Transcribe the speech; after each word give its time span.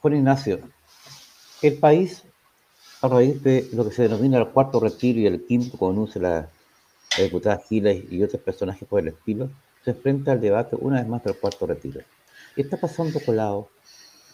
Juan 0.00 0.16
Ignacio, 0.16 0.60
el 1.60 1.74
país, 1.74 2.22
a 3.02 3.08
raíz 3.08 3.42
de 3.42 3.68
lo 3.72 3.86
que 3.86 3.94
se 3.94 4.02
denomina 4.02 4.38
el 4.38 4.48
cuarto 4.48 4.80
retiro 4.80 5.20
y 5.20 5.26
el 5.26 5.44
quinto, 5.44 5.76
como 5.76 5.90
anuncia 5.90 6.20
la, 6.20 6.50
diputada 7.18 7.62
Giles 7.68 8.04
y 8.10 8.22
otros 8.22 8.40
personajes 8.40 8.88
por 8.88 9.00
el 9.00 9.08
estilo, 9.08 9.50
se 9.84 9.90
enfrenta 9.90 10.32
al 10.32 10.40
debate 10.40 10.76
una 10.78 11.00
vez 11.00 11.08
más 11.08 11.22
del 11.22 11.36
cuarto 11.36 11.66
retiro. 11.66 12.00
¿Qué 12.54 12.62
está 12.62 12.78
pasando 12.78 13.20
colado 13.20 13.68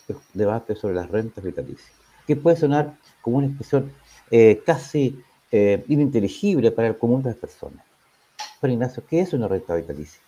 el 0.08 0.16
debate 0.34 0.76
sobre 0.76 0.94
las 0.94 1.10
rentas 1.10 1.42
vitalicias? 1.42 1.90
Que 2.26 2.36
puede 2.36 2.56
sonar 2.56 2.96
como 3.20 3.38
una 3.38 3.48
expresión 3.48 3.92
eh, 4.30 4.62
casi 4.64 5.20
eh, 5.50 5.84
ininteligible 5.88 6.70
para 6.70 6.88
el 6.88 6.98
común 6.98 7.22
de 7.22 7.30
las 7.30 7.38
personas. 7.38 7.84
Juan 8.60 8.72
Ignacio, 8.72 9.04
¿qué 9.08 9.20
es 9.20 9.32
una 9.32 9.48
renta 9.48 9.74
vitalicia? 9.74 10.20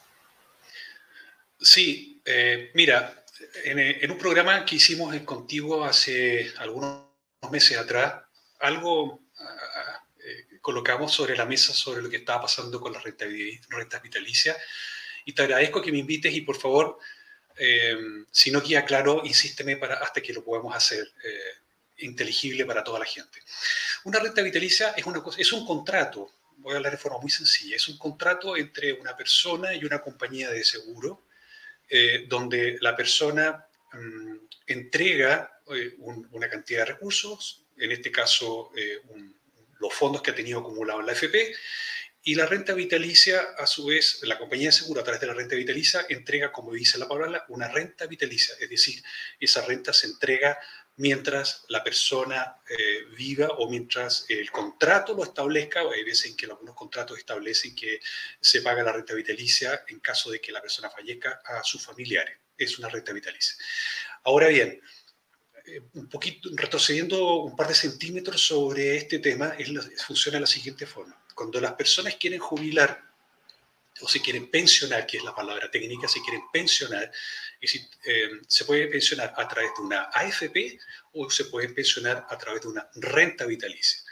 Sí, 1.61 2.21
eh, 2.25 2.71
mira, 2.75 3.25
en, 3.65 4.11
un 4.11 4.19
programa 4.19 4.65
que 4.65 4.77
hicimos 4.77 5.15
contigo 5.23 5.85
hace 5.85 6.53
algunos 6.59 7.07
meses 7.51 7.79
atrás, 7.79 8.23
algo 8.61 9.21
ah, 9.39 10.03
eh, 10.25 10.59
colocamos 10.61 11.13
sobre 11.13 11.37
la 11.37 11.47
mesa 11.47 11.73
sobre 11.73 12.03
lo 12.03 12.11
que 12.11 12.17
estaba 12.17 12.43
pasando 12.43 12.81
con 12.81 12.93
las 12.93 13.03
rentas 13.03 14.03
vitalicias. 14.03 14.57
Y 15.25 15.33
te 15.33 15.43
agradezco 15.43 15.83
que 15.83 15.93
me 15.93 15.99
invites 15.99 16.33
y 16.33 16.41
por 16.41 16.57
favor, 16.57 16.99
eh, 17.57 17.97
si 18.31 18.51
no 18.51 18.63
queda 18.63 18.85
claro, 18.85 19.23
insísteme 19.25 19.77
para, 19.77 19.95
hasta 19.97 20.21
que 20.21 20.33
lo 20.33 20.45
podamos 20.45 20.75
hacer 20.75 21.13
inteligible 21.99 22.65
para 22.65 22.85
toda 22.85 23.01
la 23.01 23.05
gente. 23.05 23.41
Una 24.05 24.21
renta 24.21 24.43
vitalicia 24.43 24.91
es, 24.97 25.05
una 25.05 25.23
cosa, 25.23 25.41
es 25.41 25.53
un 25.53 25.67
contrato, 25.67 26.33
voy 26.59 26.75
a 26.75 26.77
hablar 26.77 26.93
de 26.93 26.99
forma 26.99 27.19
muy 27.19 27.31
sencilla, 27.31 27.77
es 27.77 27.89
un 27.89 27.99
contrato 27.99 28.57
entre 28.57 28.93
una 28.93 29.17
persona 29.17 29.75
y 29.75 29.85
una 29.85 30.01
compañía 30.01 30.51
de 30.51 30.65
seguro 30.65 31.28
eh, 31.89 32.27
donde 32.29 32.79
la 32.81 32.95
persona 32.95 33.67
mm, 33.93 34.37
entrega 34.67 35.61
eh, 35.75 35.95
una 35.99 36.49
cantidad 36.49 36.81
de 36.81 36.93
recursos, 36.93 37.65
en 37.77 37.93
este 37.93 38.11
caso 38.11 38.71
eh, 38.77 39.01
los 39.81 39.95
fondos 39.95 40.23
que 40.23 40.33
ha 40.33 40.35
tenido 40.35 40.61
acumulado 40.61 41.01
en 41.01 41.07
la 41.07 41.13
FP, 41.13 41.55
y 42.23 42.35
la 42.35 42.47
renta 42.47 42.75
vitalicia, 42.75 43.41
a 43.57 43.67
su 43.67 43.87
vez, 43.87 44.21
la 44.25 44.39
compañía 44.39 44.69
de 44.69 44.73
seguro 44.73 45.01
a 45.01 45.05
través 45.05 45.21
de 45.21 45.29
la 45.29 45.35
renta 45.35 45.57
vitalicia 45.57 46.05
entrega, 46.09 46.53
como 46.53 46.73
dice 46.73 46.99
la 46.99 47.09
palabra, 47.09 47.45
una 47.49 47.69
renta 47.69 48.07
vitalicia, 48.07 48.55
es 48.61 48.69
decir, 48.69 49.03
esa 49.41 49.65
renta 49.65 49.93
se 49.93 50.09
entrega 50.09 50.59
mientras 50.99 51.65
la 51.69 51.83
persona 51.83 52.57
eh, 52.69 53.05
viva 53.17 53.49
o 53.59 53.71
mientras 53.71 54.27
el 54.29 54.51
contrato 54.51 55.15
lo 55.15 55.25
establezca. 55.25 55.81
Hay 55.81 56.05
veces 56.05 56.27
en 56.27 56.37
que 56.37 56.47
algunos 56.47 56.75
contratos 56.75 57.19
establecen 57.19 57.75
que 57.75 58.01
se 58.41 58.63
paga 58.63 58.83
la 58.83 58.93
renta 58.93 59.15
vitalicia 59.15 59.85
en 59.89 60.01
caso 60.01 60.31
de 60.31 60.41
que 60.41 60.53
la 60.53 60.61
persona 60.61 60.91
fallezca 60.91 61.41
a 61.45 61.63
sus 61.63 61.85
familiares. 61.85 62.39
Es 62.57 62.79
una 62.79 62.89
renta 62.89 63.13
vitalicia. 63.13 63.57
Ahora 64.25 64.49
bien, 64.49 64.81
eh, 65.67 65.83
un 65.95 66.09
poquito 66.09 66.51
retrocediendo 66.53 67.43
un 67.43 67.57
par 67.57 67.69
de 67.69 67.75
centímetros 67.75 68.45
sobre 68.45 68.97
este 68.97 69.21
tema, 69.21 69.55
funciona 70.05 70.37
de 70.37 70.43
la 70.43 70.47
siguiente 70.47 70.85
forma. 70.85 71.17
Cuando 71.35 71.61
las 71.61 71.75
personas 71.75 72.17
quieren 72.17 72.41
jubilar 72.41 73.08
o 74.01 74.09
se 74.09 74.21
quieren 74.21 74.51
pensionar, 74.51 75.07
que 75.07 75.19
es 75.19 75.25
la 75.25 75.35
palabra 75.35 75.71
técnica, 75.71 76.09
se 76.09 76.21
quieren 76.21 76.43
pensionar, 76.53 77.11
eh, 77.61 78.31
se 78.47 78.65
puede 78.65 78.89
pensionar 78.89 79.35
a 79.37 79.49
través 79.49 79.73
de 79.77 79.83
una 79.83 80.03
AFP 80.13 80.79
o 81.13 81.31
se 81.31 81.47
puede 81.47 81.69
pensionar 81.71 82.27
a 82.29 82.39
través 82.39 82.63
de 82.63 82.69
una 82.69 82.89
renta 82.95 83.47
vitalicia. 83.47 84.03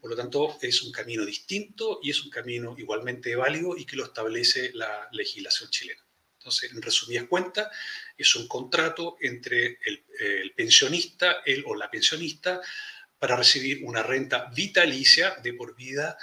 Por 0.00 0.10
lo 0.10 0.16
tanto, 0.16 0.58
es 0.62 0.82
un 0.82 0.92
camino 0.92 1.24
distinto 1.24 1.98
y 2.02 2.10
es 2.10 2.22
un 2.22 2.30
camino 2.30 2.74
igualmente 2.78 3.34
válido 3.34 3.76
y 3.76 3.84
que 3.84 3.96
lo 3.96 4.04
establece 4.04 4.70
la 4.74 5.08
legislación 5.12 5.70
chilena. 5.70 6.04
Entonces, 6.38 6.72
en 6.72 6.80
resumidas 6.80 7.26
cuentas, 7.26 7.68
es 8.16 8.34
un 8.36 8.46
contrato 8.46 9.16
entre 9.20 9.78
el, 9.84 10.04
pensionista, 10.56 11.42
él 11.44 11.64
o 11.66 11.74
la 11.74 11.90
pensionista, 11.90 12.60
para 13.18 13.36
recibir 13.36 13.80
una 13.84 14.02
renta 14.02 14.50
vitalicia 14.54 15.36
de 15.42 15.52
por 15.52 15.74
vida 15.74 16.16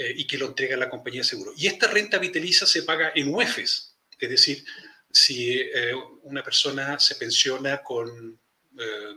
eh, 0.00 0.14
y 0.16 0.26
que 0.26 0.38
lo 0.38 0.46
entrega 0.46 0.78
la 0.78 0.88
compañía 0.88 1.20
de 1.20 1.24
seguro. 1.24 1.52
Y 1.58 1.66
esta 1.66 1.86
renta 1.86 2.16
vitalicia 2.16 2.66
se 2.66 2.84
paga 2.84 3.12
en 3.14 3.34
UEFs, 3.34 3.98
es 4.18 4.30
decir, 4.30 4.64
si 5.12 5.58
eh, 5.60 5.92
una 6.22 6.42
persona 6.42 6.98
se 6.98 7.16
pensiona 7.16 7.82
con 7.82 8.40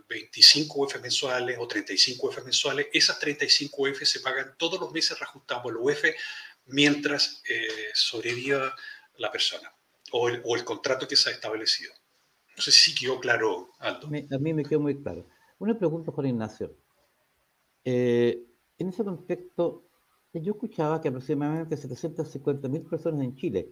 25 0.09 0.81
UF 0.81 1.01
mensuales 1.01 1.57
o 1.57 1.65
35 1.65 2.27
UF 2.27 2.43
mensuales, 2.43 2.87
esas 2.91 3.17
35 3.17 3.81
UF 3.81 4.03
se 4.03 4.19
pagan 4.19 4.55
todos 4.57 4.77
los 4.77 4.91
meses 4.91 5.17
reajustados 5.17 5.63
por 5.63 5.71
el 5.71 5.77
UF 5.77 6.03
mientras 6.65 7.41
eh, 7.47 7.91
sobreviva 7.93 8.75
la 9.19 9.31
persona 9.31 9.73
o 10.11 10.27
el, 10.27 10.65
contrato 10.65 11.07
que 11.07 11.15
se 11.15 11.29
ha 11.29 11.31
establecido. 11.31 11.93
No 12.57 12.61
sé 12.61 12.73
si 12.73 12.93
quedó 12.93 13.21
claro, 13.21 13.71
Aldo. 13.79 14.07
a 14.07 14.37
mí 14.37 14.53
me 14.53 14.65
quedó 14.65 14.81
muy 14.81 15.01
claro. 15.01 15.25
Una 15.59 15.79
pregunta, 15.79 16.11
Juan 16.11 16.27
Ignacio. 16.27 16.75
Eh, 17.85 18.43
en 18.77 18.89
ese 18.89 19.03
contexto, 19.05 19.87
yo 20.41 20.53
escuchaba 20.53 21.01
que 21.01 21.09
aproximadamente 21.09 21.75
750.000 21.75 22.89
personas 22.89 23.23
en 23.23 23.35
Chile 23.35 23.69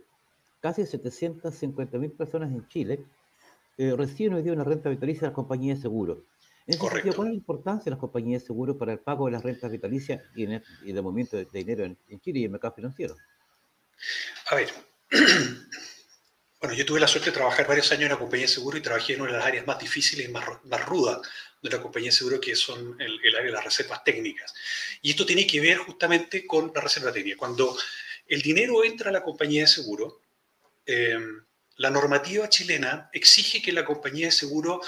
casi 0.61 0.83
750.000 0.83 2.15
personas 2.15 2.51
en 2.51 2.67
Chile 2.69 3.03
eh, 3.77 3.93
reciben 3.97 4.35
hoy 4.35 4.43
día 4.43 4.53
una 4.53 4.63
renta 4.63 4.89
vitalicia 4.89 5.21
de 5.21 5.27
las 5.27 5.35
compañías 5.35 5.79
de 5.79 5.81
seguro. 5.81 6.23
En 6.67 6.75
ese 6.75 6.87
sentido, 6.87 7.15
¿cuál 7.15 7.29
es 7.29 7.33
la 7.33 7.37
importancia 7.37 7.85
de 7.85 7.91
las 7.91 7.99
compañías 7.99 8.43
de 8.43 8.47
seguro 8.47 8.77
para 8.77 8.93
el 8.93 8.99
pago 8.99 9.25
de 9.25 9.31
las 9.31 9.43
rentas 9.43 9.71
vitalicias 9.71 10.21
y, 10.35 10.43
en 10.43 10.61
el, 10.85 11.03
movimiento 11.03 11.35
de, 11.37 11.45
dinero 11.51 11.83
en, 11.83 12.19
Chile 12.19 12.39
y 12.39 12.43
en 12.43 12.45
el 12.45 12.51
mercado 12.51 12.75
financiero? 12.75 13.15
A 14.51 14.55
ver, 14.55 14.69
bueno, 16.61 16.75
yo 16.75 16.85
tuve 16.85 16.99
la 16.99 17.07
suerte 17.07 17.31
de 17.31 17.35
trabajar 17.35 17.67
varios 17.67 17.91
años 17.91 18.03
en 18.03 18.11
una 18.11 18.19
compañía 18.19 18.45
de 18.45 18.53
seguro 18.53 18.77
y 18.77 18.81
trabajé 18.81 19.13
en 19.13 19.21
una 19.21 19.31
de 19.31 19.37
las 19.39 19.47
áreas 19.47 19.67
más 19.67 19.79
difíciles 19.79 20.29
y 20.29 20.31
más, 20.31 20.45
más 20.63 20.85
rudas 20.85 21.19
de 21.61 21.69
la 21.69 21.81
compañía 21.81 22.09
de 22.09 22.15
seguro, 22.15 22.39
que 22.39 22.55
son 22.55 22.95
el, 22.99 23.19
el, 23.23 23.35
área 23.35 23.47
de 23.47 23.51
las 23.51 23.65
reservas 23.65 24.03
técnicas. 24.03 24.53
Y 25.01 25.09
esto 25.11 25.25
tiene 25.25 25.45
que 25.45 25.59
ver 25.59 25.77
justamente 25.77 26.45
con 26.45 26.71
la 26.73 26.81
reserva 26.81 27.11
técnica. 27.11 27.37
Cuando 27.37 27.77
el 28.27 28.41
dinero 28.41 28.83
entra 28.83 29.09
a 29.09 29.13
la 29.13 29.23
compañía 29.23 29.61
de 29.61 29.67
seguro, 29.67 30.21
Em, 30.85 31.43
la 31.77 31.89
normativa 31.89 32.49
chilena 32.49 33.09
exige 33.13 33.61
que 33.61 33.71
la 33.71 33.85
compañía 33.85 34.27
de 34.27 34.31
seguro 34.31 34.81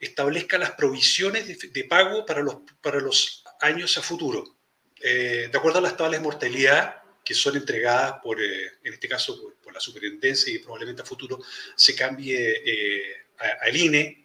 establezca 0.00 0.58
las 0.58 0.72
provisiones 0.72 1.72
de, 1.72 1.84
pago 1.84 2.26
para 2.26 2.42
los, 2.42 2.56
para 2.82 3.00
los 3.00 3.44
años 3.60 3.96
a 3.98 4.02
futuro. 4.02 4.56
Eh, 5.00 5.48
de 5.50 5.58
acuerdo 5.58 5.78
a 5.78 5.82
las 5.82 5.96
tablas 5.96 6.20
de 6.20 6.24
mortalidad 6.24 7.02
que 7.24 7.34
son 7.34 7.56
entregadas 7.56 8.16
por, 8.22 8.40
eh, 8.40 8.72
en 8.82 8.92
este 8.92 9.08
caso, 9.08 9.54
por, 9.62 9.72
la 9.72 9.80
superintendencia 9.80 10.52
y 10.52 10.58
probablemente 10.58 11.02
a 11.02 11.04
futuro 11.04 11.40
se 11.74 11.96
cambie 11.96 12.62
eh, 12.64 13.16
al 13.60 13.76
INE, 13.76 14.20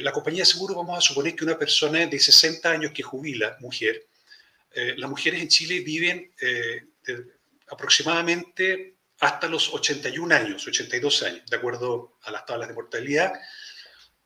la 0.00 0.10
compañía 0.10 0.40
de 0.40 0.46
seguro, 0.46 0.74
vamos 0.74 0.98
a 0.98 1.00
suponer 1.00 1.36
que 1.36 1.44
una 1.44 1.56
persona 1.56 2.04
de 2.04 2.18
60 2.18 2.68
años 2.68 2.92
que 2.92 3.02
jubila, 3.02 3.56
mujer, 3.60 4.06
las 4.74 5.08
mujeres 5.08 5.40
en 5.40 5.48
Chile 5.48 5.80
viven 5.80 6.32
aproximadamente 7.68 8.96
hasta 9.20 9.46
los 9.46 9.72
81 9.72 10.34
años, 10.34 10.66
82 10.66 11.22
años, 11.22 11.46
de 11.48 11.56
acuerdo 11.56 12.18
a 12.22 12.30
las 12.30 12.46
tablas 12.46 12.68
de 12.68 12.74
mortalidad, 12.74 13.32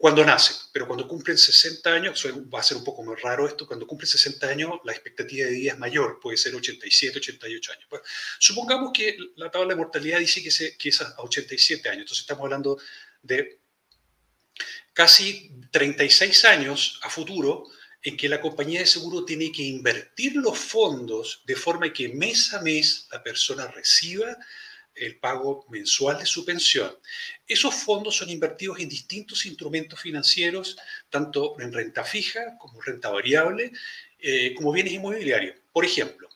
cuando 0.03 0.25
nacen. 0.25 0.57
Pero 0.73 0.89
cuando 0.89 1.07
cumplen 1.07 1.39
60 1.39 1.89
años, 1.89 2.27
va 2.53 2.59
a 2.59 2.63
ser 2.65 2.77
un 2.77 2.83
poco 2.83 3.05
más 3.05 3.23
raro 3.23 3.47
esto, 3.47 3.69
cuando 3.69 3.87
cumplen 3.87 4.09
60 4.09 4.49
años 4.49 4.81
la 4.83 4.91
expectativa 4.91 5.47
de 5.47 5.53
vida 5.53 5.73
es 5.75 5.79
mayor, 5.79 6.19
puede 6.21 6.37
ser 6.37 6.53
87, 6.57 7.19
88 7.19 7.73
años. 7.73 7.87
Pues, 7.89 8.03
supongamos 8.41 8.91
que 8.93 9.17
la 9.37 9.49
tabla 9.49 9.69
de 9.69 9.77
mortalidad 9.77 10.19
dice 10.19 10.43
que, 10.43 10.51
se, 10.51 10.77
que 10.77 10.89
es 10.89 11.01
a 11.01 11.15
87 11.19 11.89
años, 11.89 12.01
entonces 12.01 12.23
estamos 12.23 12.43
hablando 12.43 12.79
de 13.23 13.61
casi 14.93 15.53
36 15.71 16.47
años 16.47 16.99
a 17.05 17.09
futuro 17.09 17.69
en 18.03 18.17
que 18.17 18.29
la 18.29 18.41
compañía 18.41 18.81
de 18.81 18.87
seguro 18.87 19.25
tiene 19.25 19.53
que 19.53 19.63
invertir 19.63 20.35
los 20.35 20.59
fondos 20.59 21.45
de 21.47 21.55
forma 21.55 21.93
que 21.93 22.09
mes 22.09 22.53
a 22.53 22.61
mes 22.61 23.07
la 23.13 23.23
persona 23.23 23.69
reciba 23.69 24.37
el 24.95 25.19
pago 25.19 25.67
mensual 25.71 26.19
de 26.19 26.27
su 26.27 26.45
pensión. 26.45 26.95
Esos 27.47 27.75
fondos 27.75 28.17
son 28.17 28.31
invertidos 28.31 28.81
en 28.81 28.89
distintos 28.89 29.47
instrumentos 29.47 30.01
financieros, 30.01 30.77
tanto 31.09 31.59
en 31.61 31.73
renta 31.73 32.05
fija 32.05 32.57
como 32.59 32.81
renta 32.81 33.11
variable, 33.11 33.73
eh, 34.19 34.55
como 34.55 34.73
bienes 34.73 34.93
inmobiliarios. 34.93 35.57
Por 35.73 35.85
ejemplo, 35.85 36.29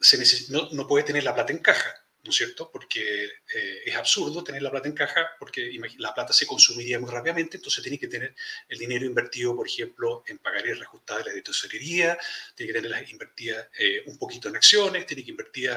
se 0.00 0.52
no, 0.52 0.86
puede 0.86 1.04
tener 1.04 1.24
la 1.24 1.34
plata 1.34 1.52
en 1.52 1.58
caja, 1.58 2.05
¿no 2.26 2.30
es 2.30 2.36
cierto? 2.36 2.70
Porque 2.70 3.24
eh, 3.24 3.82
es 3.86 3.94
absurdo 3.94 4.44
tener 4.44 4.62
la 4.62 4.70
plata 4.70 4.88
en 4.88 4.94
caja 4.94 5.30
porque 5.38 5.70
la 5.98 6.12
plata 6.12 6.32
se 6.32 6.46
consumiría 6.46 6.98
muy 6.98 7.10
rápidamente, 7.10 7.56
entonces 7.56 7.82
tiene 7.82 7.98
que 7.98 8.08
tener 8.08 8.34
el 8.68 8.78
dinero 8.78 9.06
invertido, 9.06 9.54
por 9.54 9.66
ejemplo, 9.66 10.24
en 10.26 10.38
pagarés 10.38 10.78
reajustables 10.78 11.34
de 11.34 11.42
tesorería, 11.42 12.18
tiene 12.54 12.72
que 12.72 12.78
tenerla 12.78 13.08
invertida 13.08 13.70
eh, 13.78 14.02
un 14.06 14.18
poquito 14.18 14.48
en 14.48 14.56
acciones, 14.56 15.06
tiene 15.06 15.24
que 15.24 15.30
invertir 15.30 15.70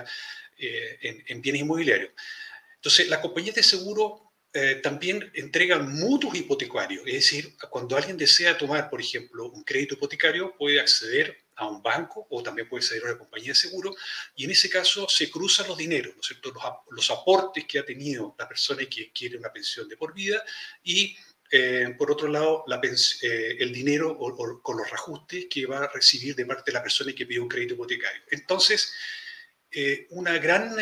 eh, 0.57 1.23
en, 1.27 1.41
bienes 1.41 1.61
inmobiliarios. 1.61 2.11
Entonces, 2.75 3.07
las 3.07 3.19
compañías 3.19 3.55
de 3.55 3.63
seguro 3.63 4.33
eh, 4.51 4.79
también 4.81 5.31
entregan 5.35 5.89
mutuos 5.93 6.35
hipotecarios, 6.35 7.05
es 7.05 7.13
decir, 7.13 7.55
cuando 7.69 7.95
alguien 7.95 8.17
desea 8.17 8.57
tomar, 8.57 8.89
por 8.89 8.99
ejemplo, 8.99 9.49
un 9.51 9.63
crédito 9.63 9.93
hipotecario, 9.93 10.55
puede 10.57 10.79
acceder 10.79 11.37
a 11.59 11.67
un 11.67 11.83
banco 11.83 12.25
o 12.29 12.41
también 12.41 12.67
puede 12.67 12.83
acceder 12.83 13.03
a 13.03 13.09
una 13.09 13.17
compañía 13.17 13.49
de 13.49 13.55
seguro 13.55 13.93
y 14.35 14.45
en 14.45 14.51
ese 14.51 14.69
caso 14.69 15.07
se 15.09 15.29
cruzan 15.29 15.67
los 15.67 15.77
dineros, 15.77 16.15
Los, 16.91 17.11
aportes 17.11 17.65
que 17.65 17.79
ha 17.79 17.85
tenido 17.85 18.35
la 18.39 18.47
persona 18.47 18.85
que 18.85 19.11
quiere 19.11 19.37
una 19.37 19.51
pensión 19.51 19.87
de 19.87 19.97
por 19.97 20.13
vida 20.13 20.43
y 20.83 21.15
por 21.97 22.11
otro 22.11 22.27
lado, 22.27 22.63
el 23.21 23.73
dinero 23.73 24.17
con 24.61 24.77
los 24.77 24.89
reajustes 24.89 25.47
que 25.49 25.65
va 25.65 25.79
a 25.85 25.91
recibir 25.91 26.35
de 26.35 26.45
parte 26.45 26.71
de 26.71 26.73
la 26.73 26.83
persona 26.83 27.11
que 27.13 27.25
pide 27.25 27.39
un 27.39 27.49
crédito 27.49 27.73
hipotecario. 27.73 28.21
Entonces, 28.29 28.93
una 30.11 30.37
gran 30.37 30.75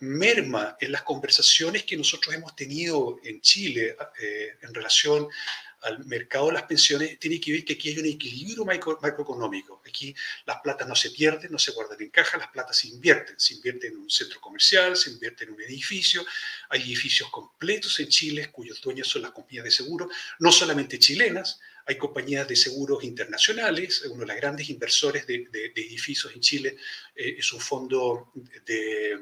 merma 0.00 0.76
en 0.78 0.92
las 0.92 1.02
conversaciones 1.02 1.84
que 1.84 1.96
nosotros 1.96 2.34
hemos 2.34 2.54
tenido 2.54 3.18
en 3.24 3.40
Chile 3.40 3.96
en 4.60 4.74
relación 4.74 5.28
al 5.84 6.04
mercado 6.06 6.46
de 6.48 6.54
las 6.54 6.64
pensiones 6.64 7.18
tiene 7.18 7.40
que 7.40 7.52
ver 7.52 7.64
que 7.64 7.74
aquí 7.74 7.90
hay 7.90 7.98
un 7.98 8.06
equilibrio 8.06 8.64
macroeconómico. 8.64 9.82
Aquí 9.86 10.14
las 10.46 10.60
platas 10.60 10.88
no 10.88 10.96
se 10.96 11.10
pierden, 11.10 11.52
no 11.52 11.58
se 11.58 11.72
guardan 11.72 12.00
en 12.00 12.10
caja, 12.10 12.38
las 12.38 12.48
platas 12.48 12.76
se 12.76 12.88
invierten. 12.88 13.38
Se 13.38 13.54
invierte 13.54 13.88
en 13.88 13.96
un 13.96 14.10
centro 14.10 14.40
comercial, 14.40 14.96
se 14.96 15.10
invierte 15.10 15.44
en 15.44 15.52
un 15.52 15.62
edificio. 15.62 16.24
Hay 16.70 16.82
edificios 16.82 17.30
completos 17.30 18.00
en 18.00 18.08
Chile 18.08 18.50
cuyos 18.50 18.80
dueños 18.80 19.08
son 19.08 19.22
las 19.22 19.30
compañías 19.30 19.64
de 19.64 19.70
seguro, 19.70 20.08
no 20.38 20.50
solamente 20.50 20.98
chilenas, 20.98 21.60
hay 21.86 21.98
compañías 21.98 22.48
de 22.48 22.56
seguros 22.56 23.04
internacionales. 23.04 24.02
Uno 24.06 24.20
de 24.20 24.26
los 24.26 24.36
grandes 24.36 24.70
inversores 24.70 25.26
de, 25.26 25.48
edificios 25.76 26.32
en 26.34 26.40
Chile 26.40 26.76
eh, 27.14 27.36
es 27.38 27.52
un 27.52 27.60
fondo 27.60 28.32
de, 28.64 29.18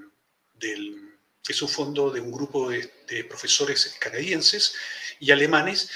del 0.55 1.13
es 1.49 1.61
un 1.61 1.69
fondo 1.69 2.11
de 2.11 2.21
un 2.21 2.31
grupo 2.31 2.71
de, 2.71 2.91
profesores 3.25 3.97
canadienses 4.01 4.75
y 5.21 5.31
alemanes 5.33 5.91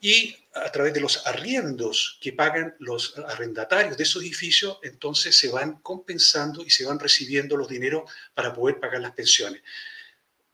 y 0.00 0.36
a 0.54 0.70
través 0.70 0.94
de 0.94 1.00
los 1.00 1.26
arriendos 1.26 2.18
que 2.20 2.32
pagan 2.32 2.74
los 2.78 3.16
arrendatarios 3.18 3.96
de 3.96 4.02
esos 4.02 4.22
edificios, 4.22 4.78
entonces 4.82 5.36
se 5.36 5.48
van 5.48 5.80
compensando 5.80 6.62
y 6.64 6.70
se 6.70 6.84
van 6.84 6.98
recibiendo 6.98 7.56
los 7.56 7.68
dineros 7.68 8.10
para 8.34 8.52
poder 8.52 8.78
pagar 8.78 9.00
las 9.00 9.12
pensiones. 9.12 9.62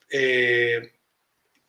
Eh, 0.09 0.93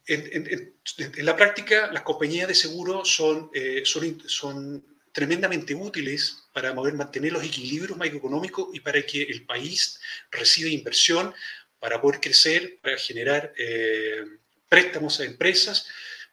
en, 0.07 0.75
la 1.17 1.35
práctica, 1.35 1.91
las 1.91 2.03
compañías 2.03 2.47
de 2.47 2.55
seguro 2.55 3.05
son, 3.05 3.49
eh, 3.53 3.83
son, 3.85 4.21
son 4.27 4.85
tremendamente 5.11 5.75
útiles 5.75 6.43
para 6.53 6.73
poder 6.73 6.93
mantener 6.93 7.31
los 7.33 7.43
equilibrios 7.43 7.97
macroeconómicos 7.97 8.69
y 8.73 8.79
para 8.79 9.01
que 9.05 9.23
el 9.23 9.45
país 9.45 9.99
reciba 10.31 10.69
inversión, 10.69 11.33
para 11.79 11.99
poder 11.99 12.19
crecer, 12.19 12.79
para 12.81 12.97
generar 12.97 13.53
eh, 13.57 14.23
préstamos 14.69 15.19
a 15.19 15.25
empresas 15.25 15.87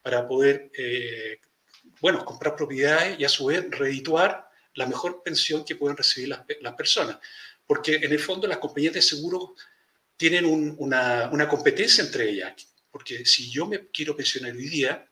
para 0.09 0.27
poder, 0.27 0.71
eh, 0.73 1.39
bueno, 2.01 2.25
comprar 2.25 2.57
propiedades 2.57 3.21
y 3.21 3.27
a 3.27 3.29
su 3.29 3.45
vez 3.45 3.71
redituar 3.71 4.49
la 4.73 4.87
mejor 4.87 5.23
pensión 5.23 5.67
que 5.67 5.77
pueden 5.77 5.99
recibir 5.99 6.31
las, 6.31 6.75
personas. 6.77 7.19
Porque 7.67 7.97
en 7.97 8.11
el 8.11 8.19
fondo 8.19 8.49
las 8.49 8.57
compañías 8.57 8.95
de 8.95 9.03
seguro 9.03 9.55
tienen 10.17 10.47
una, 10.47 11.29
una, 11.31 11.47
competencia 11.47 12.03
entre 12.03 12.31
ellas. 12.31 12.55
Porque 12.91 13.27
si 13.27 13.51
yo 13.51 13.67
me 13.67 13.89
quiero 13.89 14.17
pensionar 14.17 14.53
hoy 14.53 14.71
día, 14.71 15.07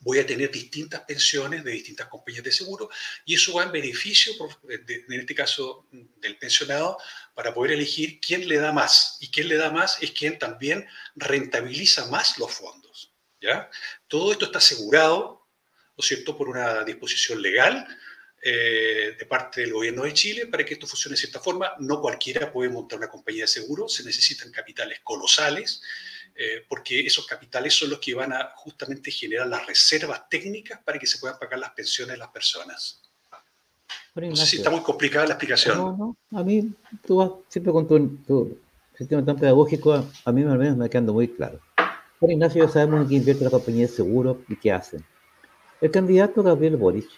voy 0.00 0.20
a 0.20 0.26
tener 0.26 0.50
distintas 0.50 1.02
pensiones 1.02 1.62
de 1.62 1.72
distintas 1.72 2.08
compañías 2.08 2.44
de 2.44 2.52
seguro 2.52 2.88
y 3.26 3.34
eso 3.34 3.52
va 3.52 3.64
en 3.64 3.72
beneficio, 3.72 4.32
en 4.70 5.20
este 5.20 5.34
caso, 5.34 5.86
del 5.90 6.38
pensionado, 6.38 6.96
para 7.34 7.52
poder 7.52 7.72
elegir 7.72 8.20
quién 8.20 8.48
le 8.48 8.56
da 8.56 8.72
más. 8.72 9.18
Y 9.20 9.28
quién 9.28 9.48
le 9.48 9.56
da 9.56 9.70
más 9.70 10.02
es 10.02 10.12
quien 10.12 10.38
también 10.38 10.86
rentabiliza 11.14 12.06
más 12.06 12.38
los 12.38 12.50
fondos. 12.54 12.83
Todo 14.08 14.32
esto 14.32 14.46
está 14.46 14.58
asegurado, 14.58 15.46
¿no 15.96 16.02
es 16.02 16.06
cierto?, 16.06 16.36
por 16.36 16.48
una 16.48 16.84
disposición 16.84 17.40
legal 17.40 17.86
eh, 18.46 19.16
de 19.18 19.24
parte 19.24 19.62
del 19.62 19.72
gobierno 19.72 20.04
de 20.04 20.12
Chile 20.12 20.46
para 20.48 20.66
que 20.66 20.74
esto 20.74 20.86
funcione 20.86 21.14
de 21.14 21.20
cierta 21.20 21.40
forma. 21.40 21.72
No 21.78 22.00
cualquiera 22.02 22.52
puede 22.52 22.68
montar 22.68 22.98
una 22.98 23.08
compañía 23.08 23.44
de 23.44 23.48
seguro, 23.48 23.88
se 23.88 24.04
necesitan 24.04 24.52
capitales 24.52 25.00
colosales, 25.02 25.80
eh, 26.34 26.62
porque 26.68 27.00
esos 27.00 27.26
capitales 27.26 27.72
son 27.72 27.88
los 27.88 28.00
que 28.00 28.12
van 28.12 28.34
a 28.34 28.52
justamente 28.56 29.10
generar 29.10 29.46
las 29.46 29.64
reservas 29.66 30.28
técnicas 30.28 30.78
para 30.84 30.98
que 30.98 31.06
se 31.06 31.18
puedan 31.18 31.38
pagar 31.38 31.58
las 31.58 31.70
pensiones 31.70 32.12
de 32.12 32.18
las 32.18 32.28
personas. 32.28 33.00
no 34.14 34.36
sé 34.36 34.44
si 34.44 34.56
está 34.56 34.68
muy 34.68 34.82
complicada 34.82 35.26
la 35.26 35.34
explicación. 35.34 35.78
No, 35.78 36.16
no, 36.30 36.38
a 36.38 36.44
mí, 36.44 36.70
tú 37.06 37.16
vas 37.16 37.30
siempre 37.48 37.72
con 37.72 37.88
tu, 37.88 38.60
sistema 38.98 39.24
tan 39.24 39.38
pedagógico, 39.38 39.94
a 40.24 40.32
mí 40.32 40.42
al 40.42 40.58
menos 40.58 40.76
me 40.76 40.90
quedando 40.90 41.14
muy 41.14 41.28
claro. 41.28 41.60
Ignacio, 42.20 42.64
ya 42.64 42.70
sabemos 42.70 43.02
en 43.02 43.08
qué 43.08 43.14
invierte 43.16 43.44
la 43.44 43.50
compañía 43.50 43.86
de 43.86 43.92
seguros 43.92 44.38
y 44.48 44.56
qué 44.56 44.72
hacen. 44.72 45.04
El 45.80 45.90
candidato 45.90 46.42
Gabriel 46.42 46.76
Boric, 46.76 47.08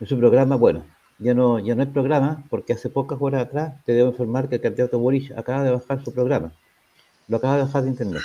en 0.00 0.06
su 0.06 0.18
programa, 0.18 0.56
bueno, 0.56 0.84
ya 1.18 1.34
no, 1.34 1.58
ya 1.58 1.74
no 1.74 1.82
hay 1.82 1.88
programa, 1.88 2.44
porque 2.50 2.72
hace 2.72 2.90
pocas 2.90 3.16
horas 3.20 3.46
atrás 3.46 3.74
te 3.84 3.92
debo 3.92 4.10
informar 4.10 4.48
que 4.48 4.56
el 4.56 4.60
candidato 4.60 4.98
Boric 4.98 5.30
acaba 5.36 5.62
de 5.62 5.70
bajar 5.70 6.04
su 6.04 6.12
programa. 6.12 6.52
Lo 7.28 7.36
acaba 7.38 7.56
de 7.56 7.62
bajar 7.62 7.84
de 7.84 7.90
internet. 7.90 8.22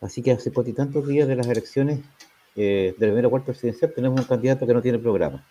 Así 0.00 0.22
que 0.22 0.32
hace 0.32 0.50
tantos 0.50 1.06
días 1.08 1.26
de 1.26 1.36
las 1.36 1.46
elecciones 1.48 2.00
eh, 2.56 2.94
del 2.98 3.10
primero 3.10 3.30
cuarto 3.30 3.46
presidencial 3.46 3.92
tenemos 3.94 4.20
un 4.20 4.26
candidato 4.26 4.66
que 4.66 4.74
no 4.74 4.82
tiene 4.82 4.98
programa. 4.98 5.44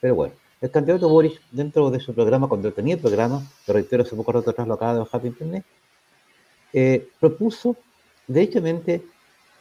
Pero 0.00 0.14
bueno, 0.14 0.34
el 0.60 0.70
candidato 0.70 1.08
Boric, 1.08 1.40
dentro 1.50 1.90
de 1.90 2.00
su 2.00 2.14
programa, 2.14 2.48
cuando 2.48 2.72
tenía 2.72 2.94
el 2.94 3.00
programa, 3.00 3.42
lo 3.66 3.74
reitero, 3.74 4.02
hace 4.02 4.16
pocos 4.16 4.34
rato 4.34 4.50
atrás 4.50 4.66
lo 4.66 4.74
acaba 4.74 4.94
de 4.94 4.98
bajar 5.00 5.20
de 5.20 5.28
internet, 5.28 5.64
eh, 6.72 7.08
propuso 7.20 7.76
derechamente 8.26 9.02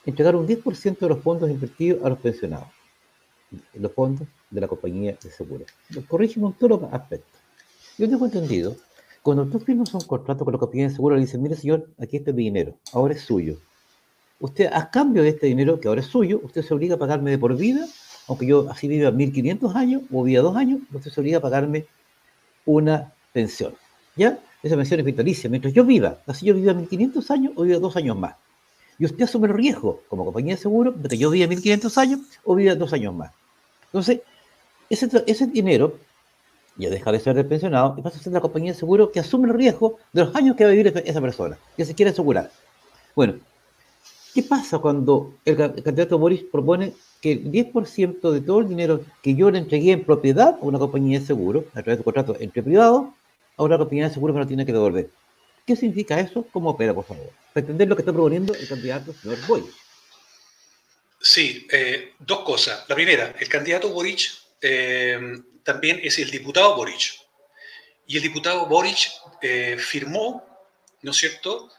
entregar 0.05 0.35
un 0.35 0.47
10% 0.47 0.99
de 0.99 1.09
los 1.09 1.19
fondos 1.19 1.49
invertidos 1.49 2.03
a 2.03 2.09
los 2.09 2.19
pensionados, 2.19 2.67
los 3.73 3.91
fondos 3.91 4.27
de 4.49 4.61
la 4.61 4.67
compañía 4.67 5.17
de 5.21 5.31
seguros. 5.31 5.67
Corrígeme 6.07 6.47
en 6.47 6.53
todos 6.53 6.81
los 6.81 6.93
aspectos. 6.93 7.39
Yo 7.97 8.09
tengo 8.09 8.25
entendido, 8.25 8.75
cuando 9.21 9.45
tú 9.45 9.59
firmas 9.59 9.93
un 9.93 10.01
contrato 10.01 10.43
con 10.43 10.53
la 10.53 10.59
compañía 10.59 10.87
de 10.87 10.95
seguros, 10.95 11.17
le 11.17 11.25
dicen, 11.25 11.41
mire 11.41 11.55
señor, 11.55 11.87
aquí 11.99 12.17
está 12.17 12.31
mi 12.31 12.43
dinero, 12.43 12.75
ahora 12.91 13.13
es 13.13 13.21
suyo. 13.21 13.57
Usted, 14.39 14.69
a 14.73 14.89
cambio 14.89 15.23
de 15.23 15.29
este 15.29 15.47
dinero, 15.47 15.79
que 15.79 15.87
ahora 15.87 16.01
es 16.01 16.07
suyo, 16.07 16.41
usted 16.43 16.63
se 16.63 16.73
obliga 16.73 16.95
a 16.95 16.99
pagarme 16.99 17.31
de 17.31 17.37
por 17.37 17.55
vida, 17.55 17.87
aunque 18.27 18.45
yo 18.45 18.69
así 18.69 18.87
viva 18.87 19.11
1.500 19.11 19.75
años 19.75 20.01
o 20.11 20.23
viva 20.23 20.41
dos 20.41 20.57
años, 20.57 20.81
usted 20.91 21.11
se 21.11 21.21
obliga 21.21 21.37
a 21.37 21.41
pagarme 21.41 21.85
una 22.65 23.13
pensión. 23.31 23.73
¿Ya? 24.15 24.39
Esa 24.61 24.75
pensión 24.75 24.99
es 24.99 25.05
vitalicia, 25.05 25.49
mientras 25.49 25.73
yo 25.73 25.85
viva, 25.85 26.19
así 26.25 26.45
yo 26.45 26.55
viva 26.55 26.73
1.500 26.73 27.29
años 27.31 27.53
o 27.55 27.63
viva 27.63 27.79
dos 27.79 27.95
años 27.95 28.17
más 28.17 28.35
y 29.03 29.05
usted 29.05 29.25
asume 29.25 29.49
el 29.49 29.53
riesgo 29.53 29.99
como 30.07 30.23
compañía 30.23 30.55
de 30.55 30.61
seguro 30.61 30.93
de 30.93 31.09
que 31.09 31.17
yo 31.17 31.29
viva 31.29 31.45
1.500 31.51 31.97
años 31.97 32.21
o 32.45 32.55
viva 32.55 32.73
dos 32.73 32.93
años 32.93 33.13
más. 33.13 33.33
Entonces, 33.87 34.21
ese, 34.89 35.09
ese 35.27 35.45
dinero 35.45 35.97
ya 36.77 36.89
deja 36.89 37.11
de 37.11 37.19
ser 37.19 37.35
del 37.35 37.45
pensionado 37.45 37.95
y 37.97 38.01
pasa 38.01 38.17
a 38.17 38.21
ser 38.21 38.31
la 38.31 38.39
compañía 38.39 38.71
de 38.71 38.79
seguro 38.79 39.11
que 39.11 39.19
asume 39.19 39.49
el 39.49 39.55
riesgo 39.55 39.97
de 40.13 40.23
los 40.23 40.33
años 40.37 40.55
que 40.55 40.63
va 40.63 40.69
a 40.69 40.71
vivir 40.71 40.87
esa 41.03 41.19
persona, 41.19 41.57
que 41.75 41.83
se 41.83 41.93
quiere 41.93 42.11
asegurar. 42.11 42.49
Bueno, 43.13 43.33
¿qué 44.33 44.41
pasa 44.41 44.79
cuando 44.79 45.33
el 45.43 45.57
candidato 45.57 46.17
Boris 46.17 46.43
propone 46.49 46.93
que 47.19 47.33
el 47.33 47.51
10% 47.51 48.31
de 48.31 48.39
todo 48.39 48.59
el 48.61 48.69
dinero 48.69 49.01
que 49.21 49.35
yo 49.35 49.51
le 49.51 49.59
entregué 49.59 49.91
en 49.91 50.05
propiedad 50.05 50.57
a 50.61 50.65
una 50.65 50.79
compañía 50.79 51.19
de 51.19 51.25
seguro, 51.25 51.65
a 51.73 51.83
través 51.83 51.97
de 51.97 51.99
un 51.99 52.05
contrato 52.05 52.37
entre 52.39 52.63
privados, 52.63 53.07
a 53.57 53.63
una 53.63 53.77
compañía 53.77 54.07
de 54.07 54.13
seguro 54.13 54.33
me 54.33 54.39
lo 54.39 54.47
tiene 54.47 54.65
que 54.65 54.71
devolver? 54.71 55.09
¿Qué 55.65 55.75
significa 55.75 56.19
eso? 56.19 56.45
¿Cómo 56.51 56.71
opera, 56.71 56.93
por 56.93 57.05
favor? 57.05 57.31
Para 57.53 57.61
entender 57.61 57.87
lo 57.87 57.95
que 57.95 58.01
está 58.01 58.11
proponiendo 58.11 58.53
el 58.53 58.67
candidato 58.67 59.13
señor 59.13 59.37
Boric. 59.47 59.73
Sí, 61.21 61.67
eh, 61.71 62.13
dos 62.19 62.39
cosas. 62.41 62.83
La 62.89 62.95
primera, 62.95 63.33
el 63.39 63.47
candidato 63.47 63.89
Boric 63.89 64.29
eh, 64.61 65.41
también 65.63 66.01
es 66.03 66.19
el 66.19 66.29
diputado 66.29 66.75
Boric. 66.75 67.13
Y 68.07 68.17
el 68.17 68.23
diputado 68.23 68.65
Boric 68.65 69.11
eh, 69.41 69.77
firmó, 69.79 70.45
¿no 71.01 71.11
es 71.11 71.17
cierto?, 71.17 71.69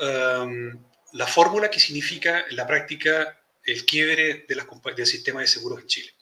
um, 0.00 0.80
la 1.12 1.26
fórmula 1.26 1.68
que 1.68 1.80
significa 1.80 2.46
en 2.48 2.56
la 2.56 2.66
práctica 2.66 3.38
el 3.64 3.84
quiebre 3.84 4.44
de 4.48 4.54
las, 4.54 4.66
del 4.96 5.06
sistema 5.06 5.40
de 5.40 5.46
seguros 5.48 5.80
en 5.80 5.86
Chile. 5.86 6.14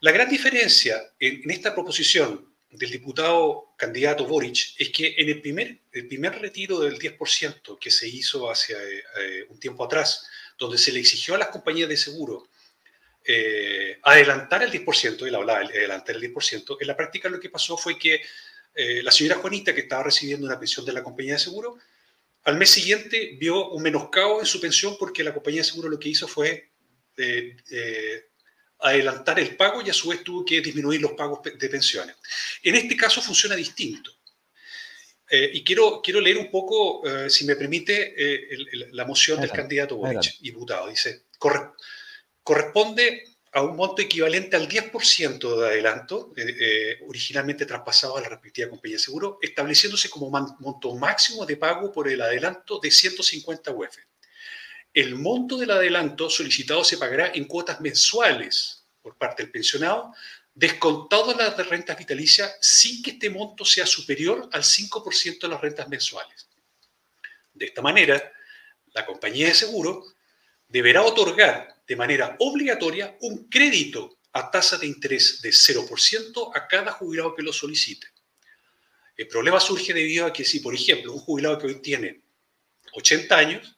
La 0.00 0.12
gran 0.12 0.28
diferencia 0.28 1.12
en 1.18 1.50
esta 1.50 1.74
proposición 1.74 2.49
del 2.70 2.90
diputado 2.90 3.74
candidato 3.76 4.26
Boric 4.26 4.74
es 4.78 4.90
que 4.90 5.14
en 5.18 5.28
el 5.28 5.40
primer, 5.40 5.78
el 5.92 6.06
primer 6.06 6.40
retiro 6.40 6.78
del 6.80 6.98
10% 6.98 7.78
que 7.78 7.90
se 7.90 8.08
hizo 8.08 8.50
hace 8.50 8.74
eh, 8.74 9.46
un 9.48 9.58
tiempo 9.58 9.84
atrás, 9.84 10.26
donde 10.58 10.78
se 10.78 10.92
le 10.92 11.00
exigió 11.00 11.34
a 11.34 11.38
las 11.38 11.48
compañías 11.48 11.88
de 11.88 11.96
seguro 11.96 12.48
eh, 13.24 13.98
adelantar 14.02 14.62
el 14.62 14.70
10%, 14.70 15.26
él 15.26 15.34
hablaba 15.34 15.60
de 15.60 15.78
adelantar 15.78 16.16
el 16.16 16.32
10%, 16.32 16.76
en 16.80 16.86
la 16.86 16.96
práctica 16.96 17.28
lo 17.28 17.40
que 17.40 17.50
pasó 17.50 17.76
fue 17.76 17.98
que 17.98 18.20
eh, 18.74 19.02
la 19.02 19.10
señora 19.10 19.36
Juanita, 19.36 19.74
que 19.74 19.82
estaba 19.82 20.04
recibiendo 20.04 20.46
una 20.46 20.58
pensión 20.58 20.86
de 20.86 20.92
la 20.92 21.02
compañía 21.02 21.34
de 21.34 21.40
seguro, 21.40 21.76
al 22.44 22.56
mes 22.56 22.70
siguiente 22.70 23.36
vio 23.38 23.70
un 23.70 23.82
menoscabo 23.82 24.40
en 24.40 24.46
su 24.46 24.60
pensión 24.60 24.96
porque 24.98 25.24
la 25.24 25.34
compañía 25.34 25.60
de 25.60 25.64
seguro 25.64 25.88
lo 25.88 25.98
que 25.98 26.08
hizo 26.08 26.26
fue 26.26 26.70
adelantar 28.82 29.38
el 29.38 29.56
pago 29.56 29.82
y 29.82 29.90
a 29.90 29.94
su 29.94 30.08
vez 30.08 30.22
tuvo 30.24 30.44
que 30.44 30.60
disminuir 30.60 31.00
los 31.00 31.12
pagos 31.12 31.40
de 31.42 31.68
pensiones. 31.68 32.16
En 32.62 32.74
este 32.74 32.96
caso 32.96 33.20
funciona 33.20 33.54
distinto. 33.54 34.20
Eh, 35.30 35.48
y 35.54 35.62
quiero, 35.62 36.00
quiero 36.02 36.20
leer 36.20 36.38
un 36.38 36.50
poco, 36.50 37.06
eh, 37.06 37.30
si 37.30 37.44
me 37.44 37.54
permite, 37.54 38.14
eh, 38.16 38.88
la 38.90 39.04
moción 39.04 39.40
del 39.40 39.52
candidato 39.52 39.96
Boric, 39.96 40.40
diputado. 40.40 40.88
Dice, 40.88 41.26
corresponde 42.42 43.24
a 43.52 43.62
un 43.62 43.76
monto 43.76 44.02
equivalente 44.02 44.56
al 44.56 44.68
10% 44.68 45.56
de 45.56 45.66
adelanto, 45.68 46.32
originalmente 47.06 47.64
traspasado 47.64 48.16
a 48.16 48.20
la 48.20 48.28
respectiva 48.28 48.68
compañía 48.68 48.96
de 48.96 49.02
seguro, 49.02 49.38
estableciéndose 49.40 50.10
como 50.10 50.30
monto 50.30 50.96
máximo 50.96 51.46
de 51.46 51.56
pago 51.56 51.92
por 51.92 52.08
el 52.08 52.20
adelanto 52.20 52.80
de 52.80 52.90
150 52.90 53.70
UF. 53.70 53.96
El 54.92 55.14
monto 55.14 55.56
del 55.56 55.70
adelanto 55.70 56.28
solicitado 56.28 56.84
se 56.84 56.98
pagará 56.98 57.30
en 57.34 57.44
cuotas 57.44 57.80
mensuales 57.80 58.84
por 59.00 59.16
parte 59.16 59.42
del 59.42 59.52
pensionado, 59.52 60.12
descontado 60.54 61.32
las 61.34 61.56
rentas 61.68 61.96
vitalicias 61.96 62.58
sin 62.60 63.02
que 63.02 63.12
este 63.12 63.30
monto 63.30 63.64
sea 63.64 63.86
superior 63.86 64.48
al 64.52 64.62
5% 64.62 65.40
de 65.40 65.48
las 65.48 65.60
rentas 65.60 65.88
mensuales. 65.88 66.48
De 67.54 67.66
esta 67.66 67.82
manera, 67.82 68.32
la 68.92 69.06
compañía 69.06 69.46
de 69.46 69.54
seguro 69.54 70.04
deberá 70.68 71.02
otorgar 71.02 71.82
de 71.86 71.96
manera 71.96 72.36
obligatoria 72.40 73.16
un 73.20 73.48
crédito 73.48 74.18
a 74.32 74.50
tasa 74.50 74.78
de 74.78 74.86
interés 74.86 75.40
de 75.42 75.50
0% 75.50 76.50
a 76.54 76.66
cada 76.68 76.92
jubilado 76.92 77.34
que 77.34 77.42
lo 77.42 77.52
solicite. 77.52 78.08
El 79.16 79.28
problema 79.28 79.60
surge 79.60 79.92
debido 79.92 80.26
a 80.26 80.32
que 80.32 80.44
si, 80.44 80.60
por 80.60 80.74
ejemplo, 80.74 81.12
un 81.12 81.18
jubilado 81.20 81.58
que 81.58 81.66
hoy 81.66 81.82
tiene 81.82 82.22
80 82.92 83.36
años, 83.36 83.76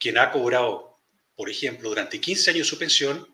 quien 0.00 0.18
ha 0.18 0.32
cobrado, 0.32 0.98
por 1.36 1.48
ejemplo, 1.50 1.90
durante 1.90 2.20
15 2.20 2.50
años 2.50 2.66
su 2.66 2.78
pensión 2.78 3.28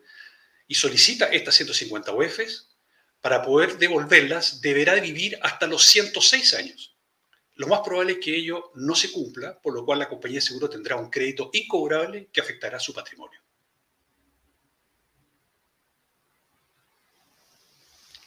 y 0.66 0.74
solicita 0.74 1.26
estas 1.26 1.54
150 1.54 2.12
UEFs, 2.12 2.76
para 3.20 3.42
poder 3.42 3.78
devolverlas 3.78 4.60
deberá 4.60 4.94
vivir 4.94 5.38
hasta 5.42 5.66
los 5.66 5.84
106 5.84 6.54
años. 6.54 6.96
Lo 7.54 7.68
más 7.68 7.80
probable 7.80 8.14
es 8.14 8.18
que 8.18 8.36
ello 8.36 8.70
no 8.74 8.94
se 8.94 9.10
cumpla, 9.10 9.58
por 9.60 9.72
lo 9.72 9.84
cual 9.84 10.00
la 10.00 10.08
compañía 10.08 10.38
de 10.38 10.42
seguro 10.42 10.68
tendrá 10.68 10.96
un 10.96 11.08
crédito 11.08 11.48
incobrable 11.54 12.28
que 12.32 12.40
afectará 12.40 12.78
su 12.78 12.92
patrimonio. 12.92 13.40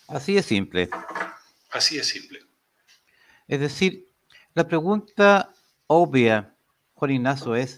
Así 0.08 0.34
de 0.34 0.42
simple. 0.42 0.90
Así 1.70 1.98
de 1.98 2.04
simple. 2.04 2.40
Es 3.48 3.60
decir, 3.60 4.10
la 4.56 4.68
pregunta 4.68 5.54
obvia, 5.86 6.56
Juan 6.96 7.12
Ignacio, 7.12 7.56
es, 7.56 7.78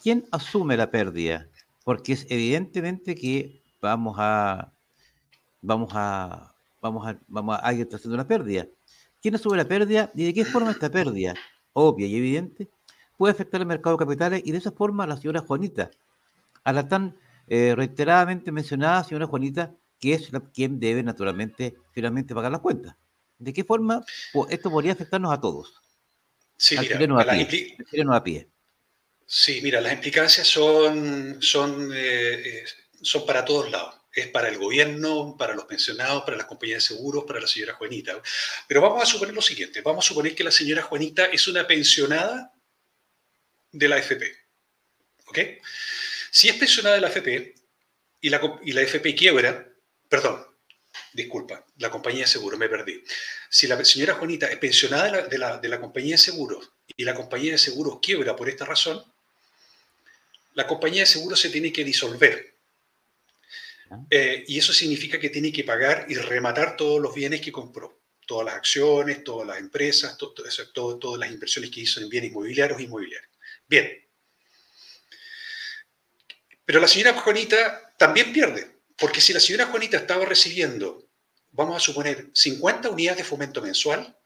¿quién 0.00 0.26
asume 0.30 0.76
la 0.76 0.90
pérdida? 0.90 1.46
Porque 1.84 2.12
es 2.12 2.26
evidentemente 2.28 3.14
que 3.14 3.62
vamos 3.80 4.16
a, 4.18 4.72
vamos 5.62 5.90
a, 5.94 6.54
vamos 6.80 7.06
a, 7.06 7.18
vamos 7.28 7.56
a, 7.56 7.58
alguien 7.58 7.86
está 7.86 7.96
haciendo 7.96 8.14
una 8.14 8.26
pérdida. 8.26 8.66
¿Quién 9.22 9.34
asume 9.34 9.56
la 9.56 9.66
pérdida 9.66 10.10
y 10.14 10.24
de 10.24 10.34
qué 10.34 10.44
forma 10.44 10.70
esta 10.70 10.90
pérdida, 10.90 11.34
obvia 11.72 12.06
y 12.06 12.16
evidente, 12.16 12.68
puede 13.16 13.32
afectar 13.32 13.60
el 13.60 13.66
mercado 13.66 13.96
de 13.96 14.04
capitales 14.04 14.42
y 14.44 14.52
de 14.52 14.58
esa 14.58 14.72
forma 14.72 15.04
a 15.04 15.06
la 15.06 15.16
señora 15.16 15.40
Juanita, 15.40 15.90
a 16.64 16.72
la 16.72 16.88
tan 16.88 17.16
eh, 17.46 17.74
reiteradamente 17.76 18.50
mencionada 18.50 19.04
señora 19.04 19.26
Juanita, 19.26 19.74
que 19.98 20.14
es 20.14 20.32
la, 20.32 20.40
quien 20.40 20.80
debe 20.80 21.02
naturalmente 21.02 21.76
finalmente 21.92 22.34
pagar 22.34 22.50
las 22.50 22.60
cuentas? 22.60 22.96
¿De 23.38 23.52
qué 23.52 23.64
forma 23.64 24.04
esto 24.48 24.70
podría 24.70 24.92
afectarnos 24.92 25.32
a 25.32 25.40
todos? 25.40 25.82
Sí, 26.56 26.76
mira, 26.78 27.20
a, 27.20 27.46
pie, 27.46 27.76
a 28.12 28.22
pie. 28.22 28.48
Sí, 29.32 29.60
mira, 29.62 29.80
las 29.80 29.92
implicancias 29.92 30.48
son, 30.48 31.40
son, 31.40 31.92
eh, 31.94 32.64
son 33.00 33.24
para 33.24 33.44
todos 33.44 33.70
lados. 33.70 33.94
Es 34.12 34.26
para 34.26 34.48
el 34.48 34.58
gobierno, 34.58 35.36
para 35.38 35.54
los 35.54 35.66
pensionados, 35.66 36.24
para 36.24 36.36
las 36.36 36.46
compañías 36.46 36.82
de 36.82 36.96
seguros, 36.96 37.24
para 37.28 37.38
la 37.38 37.46
señora 37.46 37.74
Juanita. 37.74 38.20
Pero 38.66 38.80
vamos 38.80 39.04
a 39.04 39.06
suponer 39.06 39.32
lo 39.32 39.40
siguiente. 39.40 39.82
Vamos 39.82 40.04
a 40.04 40.08
suponer 40.08 40.34
que 40.34 40.42
la 40.42 40.50
señora 40.50 40.82
Juanita 40.82 41.26
es 41.26 41.46
una 41.46 41.64
pensionada 41.64 42.52
de 43.70 43.88
la 43.88 43.98
FP. 43.98 44.36
¿Ok? 45.26 45.38
Si 46.32 46.48
es 46.48 46.56
pensionada 46.56 46.96
de 46.96 47.00
la 47.02 47.08
FP 47.08 47.54
y 48.22 48.30
la, 48.30 48.58
y 48.64 48.72
la 48.72 48.80
FP 48.82 49.14
quiebra, 49.14 49.64
perdón, 50.08 50.44
disculpa, 51.12 51.64
la 51.76 51.88
compañía 51.88 52.22
de 52.22 52.26
seguros, 52.26 52.58
me 52.58 52.68
perdí. 52.68 53.04
Si 53.48 53.68
la 53.68 53.82
señora 53.84 54.14
Juanita 54.14 54.48
es 54.48 54.58
pensionada 54.58 55.22
de 55.28 55.38
la, 55.38 55.80
compañía 55.80 56.14
de 56.14 56.18
seguros 56.18 56.72
y 56.96 57.04
la 57.04 57.14
compañía 57.14 57.52
de 57.52 57.58
seguros 57.58 58.00
quiebra 58.02 58.34
por 58.34 58.48
esta 58.48 58.64
razón, 58.64 59.04
la 60.54 60.66
compañía 60.66 61.02
de 61.02 61.06
seguros 61.06 61.40
se 61.40 61.50
tiene 61.50 61.72
que 61.72 61.84
disolver. 61.84 62.56
Eh, 64.08 64.44
y 64.46 64.58
eso 64.58 64.72
significa 64.72 65.18
que 65.18 65.30
tiene 65.30 65.52
que 65.52 65.64
pagar 65.64 66.06
y 66.08 66.14
rematar 66.14 66.76
todos 66.76 67.00
los 67.00 67.12
bienes 67.12 67.40
que 67.40 67.50
compró, 67.50 68.02
todas 68.24 68.46
las 68.46 68.54
acciones, 68.54 69.24
todas 69.24 69.46
las 69.48 69.58
empresas, 69.58 70.16
todas 70.16 71.18
las 71.18 71.30
inversiones 71.30 71.70
que 71.70 71.80
hizo 71.80 72.00
en 72.00 72.08
bienes 72.08 72.30
inmobiliarios 72.30 72.78
e 72.78 72.84
inmobiliarios. 72.84 73.32
Bien. 73.66 73.90
Pero 76.64 76.80
la 76.80 76.86
señora 76.86 77.14
Juanita 77.14 77.94
también 77.96 78.32
pierde, 78.32 78.80
porque 78.96 79.20
si 79.20 79.32
la 79.32 79.40
señora 79.40 79.66
Juanita 79.66 79.96
estaba 79.96 80.24
recibiendo, 80.24 81.08
vamos 81.50 81.76
a 81.76 81.80
suponer, 81.80 82.30
50 82.32 82.90
unidades 82.90 83.18
de 83.18 83.24
fomento 83.24 83.60
mensual, 83.60 84.16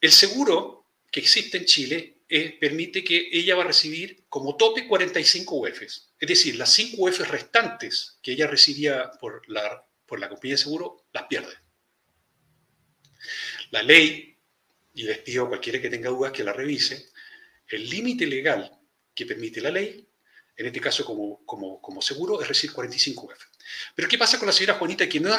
el 0.00 0.10
seguro 0.10 0.86
que 1.12 1.20
existe 1.20 1.58
en 1.58 1.64
Chile 1.64 2.17
eh, 2.30 2.58
permite 2.60 3.02
que 3.02 3.30
ella 3.32 3.56
va 3.56 3.62
a 3.62 3.68
recibir 3.68 4.26
como 4.28 4.56
tope 4.56 4.86
45 4.86 5.56
UEFs. 5.56 6.12
Es 6.18 6.28
decir, 6.28 6.56
las 6.56 6.70
5 6.72 6.96
UEFs 6.98 7.28
restantes 7.28 8.18
que 8.22 8.32
ella 8.32 8.46
recibía 8.46 9.10
por 9.18 9.48
la, 9.48 9.86
por 10.04 10.20
la 10.20 10.28
compañía 10.28 10.54
de 10.54 10.62
seguro, 10.62 11.06
las 11.12 11.24
pierde. 11.24 11.54
La 13.70 13.82
ley, 13.82 14.36
y 14.94 15.04
les 15.04 15.18
pido 15.18 15.44
a 15.44 15.48
cualquiera 15.48 15.80
que 15.80 15.88
tenga 15.88 16.10
dudas 16.10 16.32
que 16.32 16.44
la 16.44 16.52
revise, 16.52 17.10
el 17.66 17.88
límite 17.88 18.26
legal 18.26 18.78
que 19.14 19.24
permite 19.24 19.62
la 19.62 19.70
ley, 19.70 20.06
en 20.54 20.66
este 20.66 20.80
caso 20.80 21.06
como, 21.06 21.44
como, 21.46 21.80
como 21.80 22.02
seguro, 22.02 22.42
es 22.42 22.48
recibir 22.48 22.74
45 22.74 23.26
UEF. 23.26 23.44
Pero 23.94 24.08
¿qué 24.08 24.18
pasa 24.18 24.38
con 24.38 24.46
la 24.46 24.52
señora 24.52 24.74
Juanita 24.74 25.08
que 25.08 25.20
no, 25.20 25.34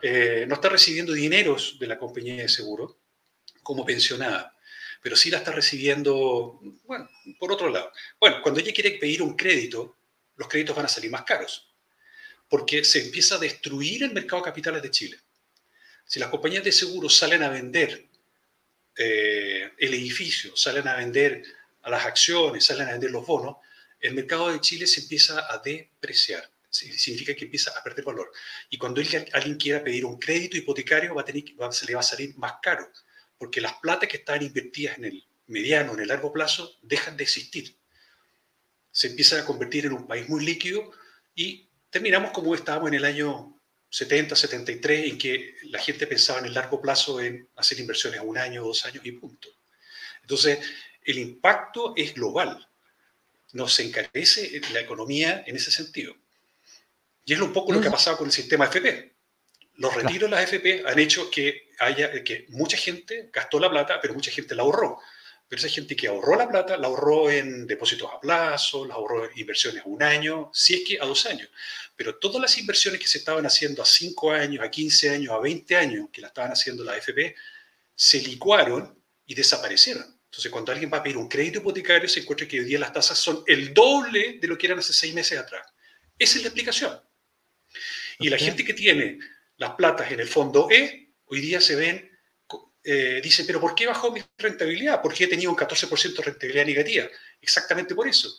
eh, 0.00 0.44
no 0.46 0.54
está 0.54 0.68
recibiendo 0.68 1.12
dineros 1.12 1.76
de 1.80 1.86
la 1.88 1.98
compañía 1.98 2.36
de 2.36 2.48
seguro 2.48 3.00
como 3.64 3.84
pensionada? 3.84 4.53
Pero 5.04 5.16
sí 5.16 5.28
la 5.28 5.36
está 5.36 5.52
recibiendo, 5.52 6.62
bueno, 6.84 7.10
por 7.38 7.52
otro 7.52 7.68
lado. 7.68 7.92
Bueno, 8.18 8.40
cuando 8.42 8.60
ella 8.60 8.72
quiere 8.72 8.92
pedir 8.92 9.20
un 9.20 9.36
crédito, 9.36 9.98
los 10.36 10.48
créditos 10.48 10.74
van 10.74 10.86
a 10.86 10.88
salir 10.88 11.10
más 11.10 11.24
caros, 11.24 11.68
porque 12.48 12.84
se 12.84 13.02
empieza 13.04 13.34
a 13.34 13.38
destruir 13.38 14.02
el 14.02 14.14
mercado 14.14 14.40
de 14.40 14.46
capitales 14.46 14.82
de 14.82 14.90
Chile. 14.90 15.20
Si 16.06 16.18
las 16.18 16.30
compañías 16.30 16.64
de 16.64 16.72
seguro 16.72 17.10
salen 17.10 17.42
a 17.42 17.50
vender 17.50 18.06
eh, 18.96 19.72
el 19.76 19.92
edificio, 19.92 20.56
salen 20.56 20.88
a 20.88 20.96
vender 20.96 21.44
a 21.82 21.90
las 21.90 22.06
acciones, 22.06 22.64
salen 22.64 22.88
a 22.88 22.92
vender 22.92 23.10
los 23.10 23.26
bonos, 23.26 23.56
el 24.00 24.14
mercado 24.14 24.50
de 24.50 24.60
Chile 24.62 24.86
se 24.86 25.02
empieza 25.02 25.52
a 25.52 25.58
depreciar 25.58 26.48
significa 26.74 27.34
que 27.34 27.44
empieza 27.44 27.70
a 27.70 27.82
perder 27.82 28.04
valor. 28.04 28.32
Y 28.68 28.78
cuando 28.78 29.00
alguien 29.00 29.56
quiera 29.56 29.84
pedir 29.84 30.04
un 30.04 30.18
crédito 30.18 30.56
hipotecario, 30.56 31.14
va 31.14 31.22
a 31.22 31.24
tener, 31.24 31.44
se 31.70 31.86
le 31.86 31.94
va 31.94 32.00
a 32.00 32.02
salir 32.02 32.36
más 32.36 32.54
caro, 32.60 32.90
porque 33.38 33.60
las 33.60 33.74
plata 33.74 34.06
que 34.06 34.18
están 34.18 34.42
invertidas 34.42 34.98
en 34.98 35.06
el 35.06 35.24
mediano, 35.46 35.92
en 35.92 36.00
el 36.00 36.08
largo 36.08 36.32
plazo, 36.32 36.76
dejan 36.82 37.16
de 37.16 37.24
existir. 37.24 37.76
Se 38.90 39.08
empieza 39.08 39.38
a 39.40 39.44
convertir 39.44 39.86
en 39.86 39.92
un 39.92 40.06
país 40.06 40.28
muy 40.28 40.44
líquido 40.44 40.90
y 41.34 41.68
terminamos 41.90 42.30
como 42.32 42.54
estábamos 42.54 42.88
en 42.88 42.94
el 42.94 43.04
año 43.04 43.60
70, 43.90 44.34
73, 44.34 45.12
en 45.12 45.18
que 45.18 45.54
la 45.64 45.78
gente 45.78 46.06
pensaba 46.06 46.40
en 46.40 46.46
el 46.46 46.54
largo 46.54 46.80
plazo 46.80 47.20
en 47.20 47.48
hacer 47.56 47.78
inversiones 47.78 48.20
a 48.20 48.24
un 48.24 48.36
año, 48.36 48.64
dos 48.64 48.84
años 48.86 49.04
y 49.06 49.12
punto. 49.12 49.48
Entonces, 50.22 50.58
el 51.04 51.18
impacto 51.18 51.92
es 51.96 52.14
global. 52.14 52.68
Nos 53.52 53.78
encarece 53.78 54.60
la 54.72 54.80
economía 54.80 55.44
en 55.46 55.54
ese 55.54 55.70
sentido. 55.70 56.16
Y 57.24 57.34
es 57.34 57.40
un 57.40 57.52
poco 57.52 57.72
lo 57.72 57.80
que 57.80 57.88
ha 57.88 57.92
pasado 57.92 58.16
con 58.18 58.26
el 58.26 58.32
sistema 58.32 58.64
FP. 58.66 59.13
Los 59.76 59.94
retiros 59.94 60.30
de 60.30 60.36
las 60.36 60.44
FP 60.44 60.84
han 60.86 60.98
hecho 60.98 61.30
que 61.30 61.70
haya 61.78 62.22
que 62.22 62.46
mucha 62.50 62.76
gente 62.76 63.30
gastó 63.32 63.58
la 63.58 63.70
plata, 63.70 64.00
pero 64.00 64.14
mucha 64.14 64.30
gente 64.30 64.54
la 64.54 64.62
ahorró. 64.62 65.00
Pero 65.48 65.60
esa 65.60 65.68
gente 65.68 65.94
que 65.94 66.08
ahorró 66.08 66.36
la 66.36 66.48
plata, 66.48 66.76
la 66.76 66.86
ahorró 66.86 67.30
en 67.30 67.66
depósitos 67.66 68.08
a 68.10 68.20
plazo, 68.20 68.86
la 68.86 68.94
ahorró 68.94 69.24
en 69.24 69.38
inversiones 69.38 69.82
a 69.82 69.88
un 69.88 70.02
año, 70.02 70.50
si 70.54 70.74
es 70.74 70.84
que 70.86 70.98
a 71.00 71.04
dos 71.04 71.26
años. 71.26 71.48
Pero 71.96 72.16
todas 72.16 72.40
las 72.40 72.56
inversiones 72.58 73.00
que 73.00 73.06
se 73.06 73.18
estaban 73.18 73.44
haciendo 73.44 73.82
a 73.82 73.86
cinco 73.86 74.32
años, 74.32 74.64
a 74.64 74.70
15 74.70 75.10
años, 75.10 75.32
a 75.32 75.38
20 75.38 75.76
años, 75.76 76.08
que 76.12 76.20
la 76.20 76.28
estaban 76.28 76.52
haciendo 76.52 76.82
la 76.82 76.96
FP, 76.96 77.34
se 77.94 78.20
licuaron 78.22 78.98
y 79.26 79.34
desaparecieron. 79.34 80.04
Entonces, 80.24 80.50
cuando 80.50 80.72
alguien 80.72 80.90
va 80.92 80.98
a 80.98 81.02
pedir 81.02 81.16
un 81.16 81.28
crédito 81.28 81.58
hipotecario, 81.58 82.08
se 82.08 82.20
encuentra 82.20 82.48
que 82.48 82.58
hoy 82.58 82.64
día 82.64 82.78
las 82.78 82.92
tasas 82.92 83.18
son 83.18 83.44
el 83.46 83.72
doble 83.72 84.38
de 84.40 84.48
lo 84.48 84.58
que 84.58 84.66
eran 84.66 84.78
hace 84.78 84.92
seis 84.92 85.14
meses 85.14 85.38
atrás. 85.38 85.64
Esa 86.18 86.38
es 86.38 86.42
la 86.42 86.48
explicación. 86.48 87.00
Y 88.18 88.28
la 88.28 88.38
gente 88.38 88.64
que 88.64 88.74
tiene 88.74 89.18
las 89.56 89.72
platas 89.72 90.10
en 90.10 90.20
el 90.20 90.28
fondo 90.28 90.68
E, 90.70 91.12
hoy 91.26 91.40
día 91.40 91.60
se 91.60 91.76
ven, 91.76 92.10
eh, 92.82 93.20
dice, 93.22 93.44
pero 93.44 93.60
¿por 93.60 93.74
qué 93.74 93.86
bajó 93.86 94.10
mi 94.10 94.22
rentabilidad? 94.36 95.00
¿Por 95.00 95.14
qué 95.14 95.24
he 95.24 95.28
tenido 95.28 95.50
un 95.50 95.56
14% 95.56 96.16
de 96.16 96.22
rentabilidad 96.22 96.66
negativa? 96.66 97.08
Exactamente 97.40 97.94
por 97.94 98.06
eso. 98.08 98.36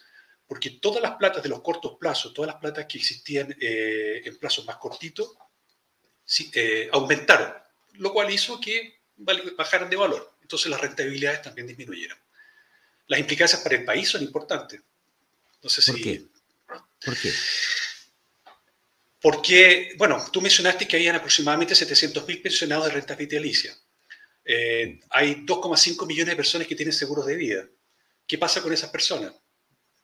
Porque 0.48 0.72
todas 0.82 1.02
las 1.02 1.16
platas 1.16 1.42
de 1.42 1.50
los 1.50 1.62
cortos 1.62 1.98
plazos, 2.00 2.34
todas 2.34 2.52
las 2.52 2.62
platas 2.62 2.86
que 2.86 2.98
existían 2.98 3.56
eh, 3.60 4.22
en 4.24 4.38
plazos 4.38 4.66
más 4.66 4.78
cortitos, 4.78 5.36
eh, 6.54 6.90
aumentaron, 6.92 7.54
lo 7.94 8.14
cual 8.14 8.32
hizo 8.32 8.60
que 8.60 9.02
bajaran 9.58 9.90
de 9.90 9.96
valor. 9.96 10.36
Entonces 10.42 10.70
las 10.70 10.80
rentabilidades 10.80 11.42
también 11.42 11.68
disminuyeron. 11.68 12.18
Las 13.08 13.20
implicancias 13.20 13.62
para 13.62 13.76
el 13.76 13.86
país 13.86 14.10
son 14.10 14.22
importantes. 14.22 14.82
No 15.62 15.70
sé 15.70 15.92
¿Por 15.92 16.02
Qué? 16.02 16.26
¿Por 17.04 17.18
qué? 17.18 17.32
Porque, 19.26 19.96
bueno, 19.98 20.24
tú 20.32 20.40
mencionaste 20.40 20.88
que 20.88 20.98
habían 20.98 21.16
aproximadamente 21.16 21.74
700.000 21.74 22.44
pensionados 22.44 22.86
de 22.86 22.92
rentas 22.92 23.18
vitalicias. 23.18 23.76
Eh, 24.46 25.00
hay 25.10 25.44
2,5 25.44 26.06
millones 26.06 26.34
de 26.34 26.36
personas 26.36 26.68
que 26.68 26.76
tienen 26.76 26.94
seguros 26.94 27.26
de 27.26 27.36
vida. 27.36 27.68
¿Qué 28.28 28.38
pasa 28.38 28.62
con 28.62 28.72
esas 28.72 28.92
personas? 28.92 29.34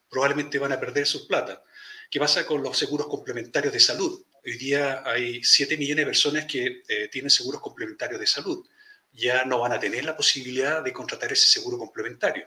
probablemente 0.10 0.58
van 0.58 0.74
a 0.74 0.80
perder 0.80 1.06
sus 1.06 1.28
plata. 1.28 1.64
¿Qué 2.10 2.20
pasa 2.20 2.48
con 2.48 2.64
los 2.64 2.78
seguros 2.78 3.08
complementarios 3.08 3.72
de 3.72 3.80
salud? 3.80 4.24
Hoy 4.44 4.58
día 4.58 5.04
hay 5.06 5.44
7 5.44 5.78
millones 5.78 6.04
de 6.04 6.12
personas 6.12 6.46
que 6.46 6.82
eh, 6.88 7.08
tienen 7.08 7.30
seguros 7.30 7.62
complementarios 7.62 8.20
de 8.20 8.28
salud. 8.28 8.68
Ya 9.14 9.46
no 9.46 9.60
van 9.60 9.72
a 9.72 9.80
tener 9.80 10.04
la 10.04 10.18
posibilidad 10.18 10.84
de 10.84 10.92
contratar 10.92 11.32
ese 11.32 11.48
seguro 11.48 11.78
complementario. 11.78 12.46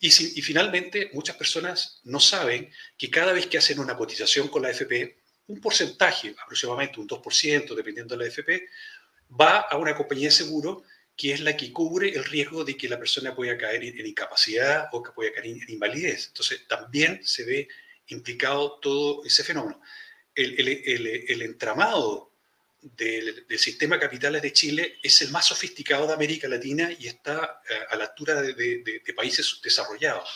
Y, 0.00 0.08
y 0.08 0.42
finalmente, 0.42 1.10
muchas 1.14 1.36
personas 1.36 2.00
no 2.02 2.20
saben 2.20 2.70
que 2.98 3.08
cada 3.08 3.32
vez 3.32 3.46
que 3.46 3.58
hacen 3.58 3.78
una 3.78 3.96
cotización 3.96 4.48
con 4.48 4.62
la 4.62 4.68
AFP, 4.68 5.21
un 5.52 5.60
porcentaje, 5.60 6.34
aproximadamente 6.42 6.98
un 6.98 7.06
2%, 7.06 7.74
dependiendo 7.74 8.16
de 8.16 8.24
la 8.24 8.30
AFP, 8.30 8.68
va 9.38 9.60
a 9.60 9.76
una 9.76 9.94
compañía 9.94 10.28
de 10.28 10.34
seguro 10.34 10.82
que 11.14 11.32
es 11.32 11.40
la 11.40 11.56
que 11.56 11.70
cubre 11.72 12.08
el 12.08 12.24
riesgo 12.24 12.64
de 12.64 12.74
que 12.74 12.88
la 12.88 12.98
persona 12.98 13.34
pueda 13.34 13.56
caer 13.58 13.84
en 13.84 14.06
incapacidad 14.06 14.88
o 14.92 15.02
que 15.02 15.12
pueda 15.12 15.32
caer 15.32 15.46
en 15.46 15.68
invalidez. 15.68 16.28
Entonces, 16.28 16.66
también 16.66 17.20
se 17.22 17.44
ve 17.44 17.68
implicado 18.08 18.78
todo 18.80 19.24
ese 19.24 19.44
fenómeno. 19.44 19.80
El, 20.34 20.58
el, 20.58 21.06
el, 21.28 21.42
entramado 21.42 22.32
del, 22.80 23.46
del, 23.46 23.58
sistema 23.58 23.98
capitales 24.00 24.40
de 24.40 24.54
Chile 24.54 24.98
es 25.02 25.20
el 25.20 25.30
más 25.30 25.46
sofisticado 25.46 26.06
de 26.06 26.14
América 26.14 26.48
Latina 26.48 26.90
y 26.98 27.06
está 27.08 27.60
eh, 27.68 27.74
a, 27.90 27.96
la 27.96 28.04
altura 28.04 28.40
de, 28.40 29.02
países 29.14 29.60
desarrollados. 29.62 30.30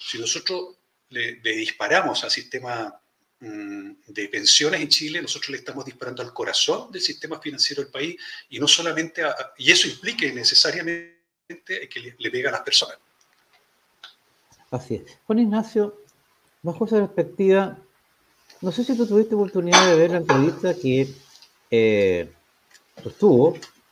Si 0.00 0.18
nosotros 0.18 0.78
le, 1.10 1.40
le 1.42 1.52
disparamos 1.52 2.24
al 2.24 2.30
sistema 2.30 3.01
de 3.42 4.28
pensiones 4.28 4.80
en 4.80 4.88
Chile, 4.88 5.20
nosotros 5.20 5.50
le 5.50 5.56
estamos 5.56 5.84
disparando 5.84 6.22
al 6.22 6.32
corazón 6.32 6.92
del 6.92 7.02
sistema 7.02 7.40
financiero 7.40 7.82
del 7.82 7.90
país 7.90 8.16
y 8.48 8.60
no 8.60 8.68
solamente, 8.68 9.22
y 9.58 9.72
eso 9.72 9.88
implica 9.88 10.26
necesariamente 10.26 11.16
que 11.90 12.14
le, 12.18 12.30
pega 12.30 12.50
a 12.50 12.52
las 12.52 12.60
personas. 12.60 12.98
Así 14.70 14.94
es. 14.94 15.02
Juan 15.26 15.40
Ignacio, 15.40 16.02
bajo 16.62 16.84
esa 16.84 16.98
perspectiva, 16.98 17.76
no 18.60 18.70
sé 18.70 18.84
si 18.84 18.96
tú 18.96 19.08
tuviste 19.08 19.34
oportunidad 19.34 19.88
de 19.88 19.96
ver 19.96 20.10
la 20.12 20.18
entrevista 20.18 20.74
que 20.74 21.08
eh, 21.68 22.32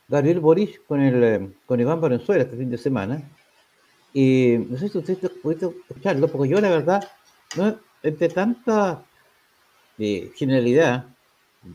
Gabriel 0.07 0.39
Boric 0.39 0.87
con, 0.87 1.01
el, 1.01 1.25
eh, 1.25 1.51
con 1.67 1.81
Iván 1.81 2.01
Valenzuela 2.01 2.45
este 2.45 2.57
fin 2.57 2.71
de 2.71 2.79
semana. 2.79 3.29
Y 4.13 4.59
no 4.69 4.79
sé 4.79 4.89
si 4.89 4.93
tú 4.93 5.41
pudiste 5.43 5.67
escucharlo, 5.89 6.29
porque 6.29 6.51
yo 6.51 6.61
la 6.61 6.71
verdad, 6.71 7.09
no, 7.57 7.81
entre 8.03 8.29
tanta 8.29 9.05
de 10.01 10.33
generalidad, 10.35 11.05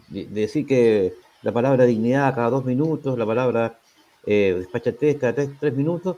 de, 0.08 0.26
decir 0.26 0.66
que 0.66 1.14
la 1.44 1.52
palabra 1.52 1.86
dignidad 1.86 2.34
cada 2.34 2.50
dos 2.50 2.66
minutos, 2.66 3.20
la 3.20 3.26
palabra 3.26 3.80
eh, 4.26 4.56
despachatez 4.58 5.18
cada 5.20 5.34
tres, 5.36 5.74
minutos, 5.76 6.18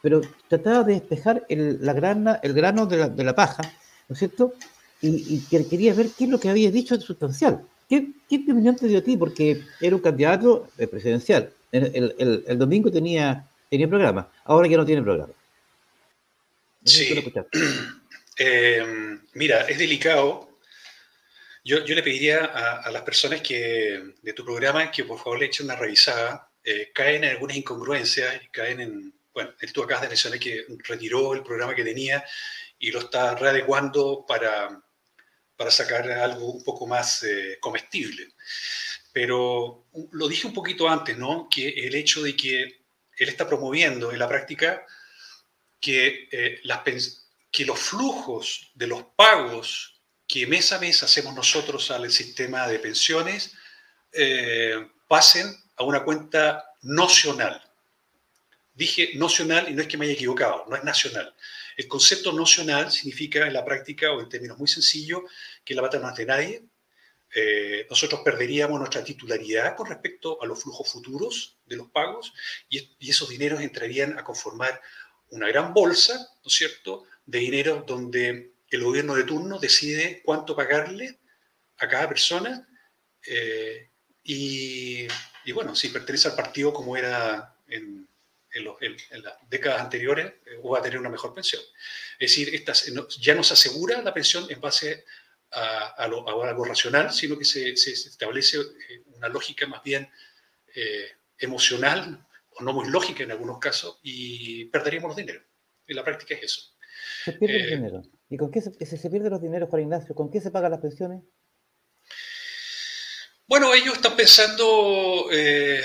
pero 0.00 0.20
trataba 0.46 0.84
de 0.84 0.94
despejar 0.94 1.44
el, 1.48 1.84
la 1.84 1.94
grana, 1.94 2.38
el 2.44 2.52
grano 2.52 2.86
de 2.86 2.96
la, 2.96 3.08
de 3.08 3.24
la 3.24 3.34
paja, 3.34 3.62
¿no 4.08 4.12
es 4.12 4.20
cierto? 4.20 4.54
Y, 5.02 5.42
y, 5.50 5.64
quería 5.64 5.94
ver 5.94 6.10
qué 6.16 6.24
es 6.24 6.30
lo 6.30 6.38
que 6.38 6.48
había 6.48 6.70
dicho 6.70 6.96
de 6.96 7.02
sustancial. 7.02 7.66
¿Qué, 7.88 8.12
qué 8.28 8.36
opinión 8.36 8.76
te 8.76 8.86
dio 8.86 8.98
a 8.98 9.02
ti? 9.02 9.16
Porque 9.16 9.62
era 9.80 9.96
un 9.96 10.02
candidato 10.02 10.68
eh, 10.78 10.86
presidencial. 10.86 11.50
El, 11.72 12.14
el, 12.18 12.44
el, 12.46 12.58
domingo 12.58 12.90
tenía, 12.90 13.48
tenía 13.68 13.88
programa, 13.88 14.30
ahora 14.44 14.68
ya 14.68 14.76
no 14.76 14.86
tiene 14.86 15.02
programa. 15.02 15.32
sí. 16.84 17.14
Eh, 18.38 18.84
mira, 19.32 19.62
es 19.62 19.78
delicado 19.78 20.46
yo, 21.66 21.80
le 21.80 22.02
pediría 22.02 22.44
a, 22.44 22.90
las 22.92 23.02
personas 23.02 23.40
que, 23.40 24.14
de 24.22 24.32
tu 24.32 24.44
programa 24.44 24.88
que 24.92 25.02
por 25.02 25.18
favor 25.18 25.40
le 25.40 25.46
echen 25.46 25.66
una 25.66 25.74
revisada. 25.74 26.48
Eh, 26.62 26.92
caen 26.94 27.24
en 27.24 27.30
algunas 27.30 27.56
incongruencias, 27.56 28.40
caen 28.52 28.80
en, 28.80 29.14
bueno, 29.34 29.52
tú 29.74 29.82
acabas 29.82 30.02
de 30.02 30.08
mencionar 30.08 30.38
que 30.38 30.64
retiró 30.84 31.34
el 31.34 31.42
programa 31.42 31.74
que 31.74 31.82
tenía 31.82 32.24
y 32.78 32.92
lo 32.92 33.00
está 33.00 33.34
readecuando 33.34 34.24
para, 34.28 34.80
para 35.56 35.70
sacar 35.72 36.08
algo 36.08 36.52
un 36.52 36.62
poco 36.62 36.86
más 36.86 37.24
eh, 37.24 37.58
comestible. 37.60 38.28
Pero 39.12 39.86
lo 40.12 40.28
dije 40.28 40.46
un 40.46 40.54
poquito 40.54 40.88
antes, 40.88 41.18
¿no? 41.18 41.48
Que 41.50 41.68
el 41.68 41.96
hecho 41.96 42.22
de 42.22 42.36
que 42.36 42.62
él 42.62 43.28
está 43.28 43.48
promoviendo 43.48 44.12
en 44.12 44.20
la 44.20 44.28
práctica 44.28 44.86
que, 45.80 46.28
eh, 46.30 46.60
las, 46.62 47.26
que 47.50 47.64
los 47.64 47.78
flujos 47.80 48.70
de 48.74 48.86
los 48.86 49.02
pagos 49.16 49.95
que 50.26 50.46
mes 50.46 50.72
a 50.72 50.78
mes 50.78 51.02
hacemos 51.02 51.34
nosotros 51.34 51.90
al 51.90 52.10
sistema 52.10 52.66
de 52.66 52.78
pensiones 52.78 53.52
eh, 54.12 54.88
pasen 55.08 55.54
a 55.76 55.84
una 55.84 56.02
cuenta 56.02 56.64
nocional. 56.82 57.62
Dije 58.74 59.10
nocional 59.14 59.68
y 59.68 59.74
no 59.74 59.82
es 59.82 59.88
que 59.88 59.96
me 59.96 60.06
haya 60.06 60.14
equivocado, 60.14 60.64
no 60.68 60.76
es 60.76 60.84
nacional. 60.84 61.34
El 61.76 61.88
concepto 61.88 62.32
nocional 62.32 62.90
significa 62.90 63.46
en 63.46 63.52
la 63.52 63.64
práctica, 63.64 64.12
o 64.12 64.20
en 64.20 64.28
términos 64.28 64.58
muy 64.58 64.68
sencillos, 64.68 65.22
que 65.64 65.74
la 65.74 65.82
bata 65.82 65.98
no 65.98 66.10
es 66.10 66.16
de 66.16 66.26
nadie. 66.26 66.62
Eh, 67.34 67.86
nosotros 67.90 68.22
perderíamos 68.24 68.78
nuestra 68.78 69.04
titularidad 69.04 69.76
con 69.76 69.86
respecto 69.86 70.42
a 70.42 70.46
los 70.46 70.62
flujos 70.62 70.90
futuros 70.90 71.58
de 71.66 71.76
los 71.76 71.90
pagos 71.90 72.32
y, 72.68 72.96
y 72.98 73.10
esos 73.10 73.28
dineros 73.28 73.60
entrarían 73.60 74.18
a 74.18 74.24
conformar 74.24 74.80
una 75.30 75.48
gran 75.48 75.74
bolsa, 75.74 76.14
¿no 76.14 76.48
es 76.48 76.54
cierto?, 76.54 77.04
de 77.26 77.38
dinero 77.40 77.84
donde 77.86 78.55
el 78.70 78.82
gobierno 78.82 79.14
de 79.14 79.24
turno 79.24 79.58
decide 79.58 80.22
cuánto 80.24 80.56
pagarle 80.56 81.18
a 81.78 81.88
cada 81.88 82.08
persona 82.08 82.66
eh, 83.26 83.90
y, 84.22 85.06
bueno, 85.52 85.74
si 85.76 85.88
pertenece 85.88 86.28
al 86.28 86.34
partido 86.34 86.72
como 86.72 86.96
era 86.96 87.56
en, 87.68 88.08
las 89.22 89.34
décadas 89.50 89.82
anteriores, 89.82 90.26
eh, 90.46 90.56
va 90.58 90.78
a 90.78 90.82
tener 90.82 90.98
una 90.98 91.10
mejor 91.10 91.34
pensión. 91.34 91.62
Es 92.18 92.30
decir, 92.30 92.54
estas, 92.54 92.90
ya 93.20 93.34
no 93.34 93.44
se 93.44 93.52
asegura 93.52 94.00
la 94.02 94.14
pensión 94.14 94.46
en 94.48 94.60
base 94.60 95.04
a, 95.52 95.94
algo 95.98 96.64
racional, 96.64 97.12
sino 97.12 97.38
que 97.38 97.44
se, 97.44 97.70
establece 97.70 98.58
eh, 98.58 99.02
una 99.14 99.28
lógica 99.28 99.66
más 99.66 99.82
bien 99.82 100.10
emocional 101.38 102.26
o 102.50 102.62
no 102.62 102.74
muy 102.74 102.90
lógica 102.90 103.22
en 103.22 103.30
algunos 103.30 103.58
casos 103.58 103.98
y 104.02 104.66
perderíamos 104.66 105.08
los 105.08 105.16
dinero. 105.16 105.42
En 105.86 105.96
la 105.96 106.04
práctica 106.04 106.34
es 106.34 106.42
eso. 106.42 106.76
Se 107.24 107.32
pierde 107.32 107.62
el 107.62 107.70
dinero. 107.70 108.02
¿Y 108.28 108.36
con 108.36 108.50
qué 108.50 108.60
se, 108.60 108.72
se 108.84 109.10
pierde 109.10 109.30
los 109.30 109.40
dineros, 109.40 109.68
Juan 109.68 109.82
Ignacio? 109.82 110.14
¿Con 110.14 110.30
qué 110.30 110.40
se 110.40 110.50
pagan 110.50 110.72
las 110.72 110.80
pensiones? 110.80 111.22
Bueno, 113.46 113.72
ellos 113.72 113.94
están 113.94 114.16
pensando 114.16 115.28
eh, 115.30 115.80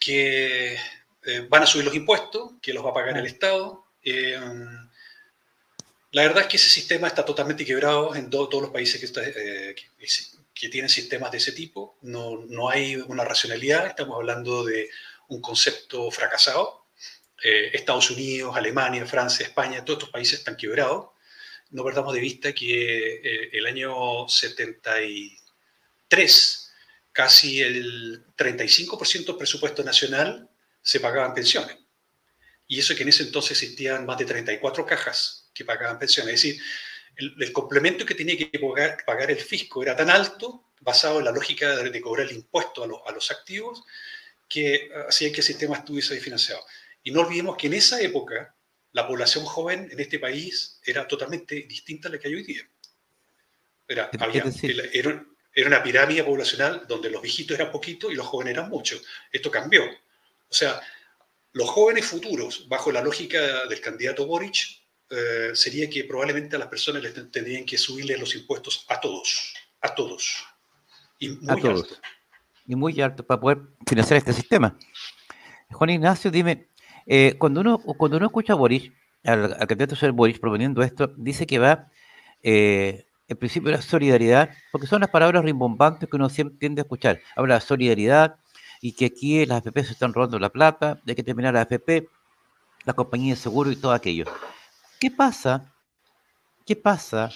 que 0.00 0.72
eh, 0.72 1.46
van 1.50 1.62
a 1.62 1.66
subir 1.66 1.84
los 1.84 1.94
impuestos, 1.94 2.52
que 2.62 2.72
los 2.72 2.84
va 2.84 2.90
a 2.90 2.94
pagar 2.94 3.18
el. 3.18 3.26
Estado. 3.26 3.84
Eh, 4.02 4.40
la 6.12 6.22
verdad 6.22 6.44
es 6.44 6.48
que 6.48 6.56
ese 6.56 6.70
sistema 6.70 7.08
está 7.08 7.24
totalmente 7.24 7.66
quebrado 7.66 8.14
en 8.14 8.30
todos 8.30 8.62
los 8.62 8.70
países 8.70 9.00
que, 9.00 9.74
que, 10.54 10.68
tienen 10.70 10.88
sistemas 10.88 11.30
de 11.30 11.38
ese 11.38 11.52
tipo. 11.52 11.98
No, 12.00 12.38
no, 12.48 12.70
hay 12.70 12.96
una 12.96 13.24
racionalidad, 13.24 13.86
estamos 13.86 14.16
hablando 14.16 14.64
de 14.64 14.88
un 15.28 15.42
concepto 15.42 16.10
fracasado. 16.10 16.86
Estados 17.42 18.10
Unidos, 18.10 18.56
Alemania, 18.56 19.04
Francia, 19.04 19.44
España, 19.44 19.84
todos 19.84 19.98
estos 19.98 20.10
países 20.10 20.38
están 20.38 20.56
quebrados 20.56 21.08
no 21.74 21.84
perdamos 21.84 22.14
de 22.14 22.20
vista 22.20 22.54
que 22.54 23.16
eh, 23.16 23.50
el 23.52 23.66
año 23.66 24.26
73, 24.28 26.72
casi 27.10 27.60
el 27.60 28.24
35% 28.36 29.26
del 29.26 29.36
presupuesto 29.36 29.82
nacional 29.82 30.48
se 30.80 31.00
pagaba 31.00 31.26
en 31.26 31.34
pensiones. 31.34 31.76
Y 32.68 32.78
eso 32.78 32.94
que 32.94 33.02
en 33.02 33.08
ese 33.08 33.24
entonces 33.24 33.60
existían 33.60 34.06
más 34.06 34.18
de 34.18 34.24
34 34.24 34.86
cajas 34.86 35.50
que 35.52 35.64
pagaban 35.64 35.98
pensiones. 35.98 36.34
Es 36.34 36.42
decir, 36.42 36.62
el, 37.16 37.52
complemento 37.52 38.06
que 38.06 38.14
tenía 38.14 38.36
que 38.36 38.52
pagar, 39.04 39.32
el 39.32 39.40
fisco 39.40 39.82
era 39.82 39.96
tan 39.96 40.10
alto, 40.10 40.70
basado 40.80 41.18
en 41.18 41.24
la 41.24 41.32
lógica 41.32 41.74
de, 41.74 42.00
cobrar 42.00 42.28
el 42.28 42.36
impuesto 42.36 42.84
a, 42.84 43.12
los 43.12 43.32
activos, 43.32 43.82
que 44.48 44.92
hacía 45.08 45.32
que 45.32 45.40
el 45.40 45.46
sistema 45.46 45.78
estuviese 45.78 46.20
financiado. 46.20 46.64
Y 47.02 47.10
no 47.10 47.22
olvidemos 47.22 47.56
que 47.56 47.66
en 47.66 47.74
esa 47.74 48.00
época 48.00 48.53
la 48.94 49.06
población 49.06 49.44
joven 49.44 49.88
en 49.90 50.00
este 50.00 50.20
país 50.20 50.80
era 50.84 51.06
totalmente 51.06 51.66
distinta 51.68 52.08
a 52.08 52.12
la 52.12 52.18
que 52.18 52.28
hay 52.28 52.34
hoy 52.36 52.44
día. 52.44 52.62
Era, 53.88 54.08
era, 54.92 55.66
una 55.66 55.82
pirámide 55.82 56.22
poblacional 56.22 56.86
donde 56.86 57.10
los 57.10 57.20
viejitos 57.20 57.58
eran 57.58 57.72
poquitos 57.72 58.12
y 58.12 58.14
los 58.14 58.26
jóvenes 58.26 58.54
eran 58.54 58.70
muchos. 58.70 59.02
Esto 59.32 59.50
cambió. 59.50 59.82
O 59.84 60.54
sea, 60.54 60.80
los 61.52 61.68
jóvenes 61.68 62.06
futuros, 62.06 62.68
bajo 62.68 62.92
la 62.92 63.02
lógica 63.02 63.66
del 63.66 63.80
candidato 63.80 64.26
Boric, 64.26 64.80
eh, 65.10 65.50
sería 65.54 65.90
que 65.90 66.04
probablemente 66.04 66.54
a 66.54 66.60
las 66.60 66.68
personas 66.68 67.02
les 67.02 67.14
tendrían 67.32 67.64
que 67.66 67.76
subirle 67.76 68.16
los 68.16 68.34
impuestos 68.36 68.86
a 68.88 69.00
todos, 69.00 69.54
a 69.80 69.92
todos. 69.92 70.44
Y 71.18 71.30
muy 71.30 71.60
alto. 71.68 71.96
Y 72.64 72.76
muy 72.76 73.00
alto 73.00 73.26
para 73.26 73.40
poder 73.40 73.58
financiar 73.86 74.18
este 74.18 74.32
sistema. 74.32 74.78
Juan 75.72 75.90
Ignacio, 75.90 76.30
dime, 76.30 76.68
eh, 77.06 77.36
cuando, 77.38 77.60
uno, 77.60 77.78
cuando 77.78 78.16
uno 78.16 78.26
escucha 78.26 78.54
a 78.54 78.56
Boris, 78.56 78.90
al, 79.24 79.52
al 79.54 79.66
candidato 79.66 79.96
ser 79.96 80.12
Boris 80.12 80.38
proponiendo 80.38 80.82
esto, 80.82 81.12
dice 81.16 81.46
que 81.46 81.58
va 81.58 81.88
eh, 82.42 83.06
el 83.28 83.36
principio 83.36 83.70
de 83.70 83.76
la 83.76 83.82
solidaridad, 83.82 84.50
porque 84.70 84.86
son 84.86 85.00
las 85.00 85.10
palabras 85.10 85.44
rimbombantes 85.44 86.08
que 86.08 86.16
uno 86.16 86.28
siempre 86.28 86.58
tiende 86.58 86.80
a 86.80 86.84
escuchar. 86.84 87.20
Habla 87.36 87.54
de 87.54 87.60
solidaridad 87.60 88.36
y 88.80 88.92
que 88.92 89.06
aquí 89.06 89.46
las 89.46 89.58
AFP 89.58 89.84
se 89.84 89.92
están 89.92 90.12
robando 90.12 90.38
la 90.38 90.50
plata, 90.50 91.00
hay 91.06 91.14
que 91.14 91.22
terminar 91.22 91.54
la 91.54 91.62
AFP, 91.62 92.08
la 92.84 92.92
compañía 92.92 93.34
de 93.34 93.40
seguro 93.40 93.70
y 93.70 93.76
todo 93.76 93.92
aquello. 93.92 94.26
¿Qué 95.00 95.10
pasa 95.10 95.70
¿qué 96.66 96.76
pasa 96.76 97.30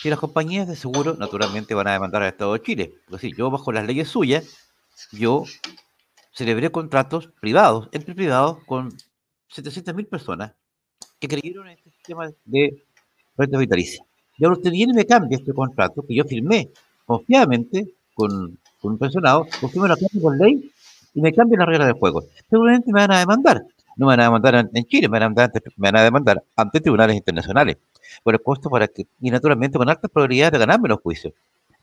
si 0.00 0.10
las 0.10 0.18
compañías 0.18 0.68
de 0.68 0.76
seguro 0.76 1.14
naturalmente 1.14 1.74
van 1.74 1.88
a 1.88 1.92
demandar 1.92 2.22
al 2.22 2.28
Estado 2.28 2.52
de 2.52 2.62
Chile? 2.62 2.94
Porque 3.06 3.28
si 3.28 3.36
yo 3.36 3.50
bajo 3.50 3.72
las 3.72 3.86
leyes 3.86 4.08
suyas, 4.08 4.44
yo 5.12 5.44
celebré 6.36 6.70
contratos 6.70 7.30
privados, 7.40 7.88
entre 7.92 8.14
privados, 8.14 8.62
con 8.66 8.92
700.000 9.50 10.06
personas 10.06 10.52
que 11.18 11.28
creyeron 11.28 11.66
en 11.66 11.78
este 11.78 11.90
sistema 11.90 12.30
de 12.44 12.84
renta 13.38 13.58
vitalicia. 13.58 14.04
Y 14.36 14.44
ahora 14.44 14.58
usted 14.58 14.70
viene 14.70 14.92
y 14.92 14.96
me 14.96 15.06
cambia 15.06 15.38
este 15.38 15.54
contrato 15.54 16.04
que 16.06 16.14
yo 16.14 16.24
firmé 16.24 16.68
confiadamente 17.06 17.94
con, 18.14 18.58
un 18.82 18.98
pensionado, 18.98 19.46
confirmo 19.60 19.88
la 19.88 19.96
clase 19.96 20.20
con 20.20 20.36
ley 20.36 20.70
y 21.14 21.20
me 21.22 21.32
cambian 21.32 21.60
las 21.60 21.68
reglas 21.68 21.88
del 21.88 21.96
juego. 21.98 22.22
Seguramente 22.50 22.92
me 22.92 23.00
van 23.00 23.12
a 23.12 23.18
demandar. 23.20 23.62
No 23.96 24.06
me 24.06 24.12
van 24.12 24.20
a 24.20 24.24
demandar 24.24 24.68
en, 24.74 24.84
Chile, 24.84 25.08
me 25.08 25.18
van 25.18 25.22
a 25.22 25.28
demandar, 25.28 25.62
me 25.76 25.88
van 25.88 25.96
a 25.96 26.04
demandar 26.04 26.44
ante 26.54 26.80
tribunales 26.80 27.16
internacionales 27.16 27.78
por 28.22 28.34
el 28.34 28.42
costo 28.42 28.68
para 28.68 28.86
que, 28.88 29.06
y 29.22 29.30
naturalmente 29.30 29.78
con 29.78 29.88
altas 29.88 30.10
probabilidades 30.10 30.52
de 30.52 30.58
ganarme 30.58 30.90
los 30.90 31.00
juicios. 31.00 31.32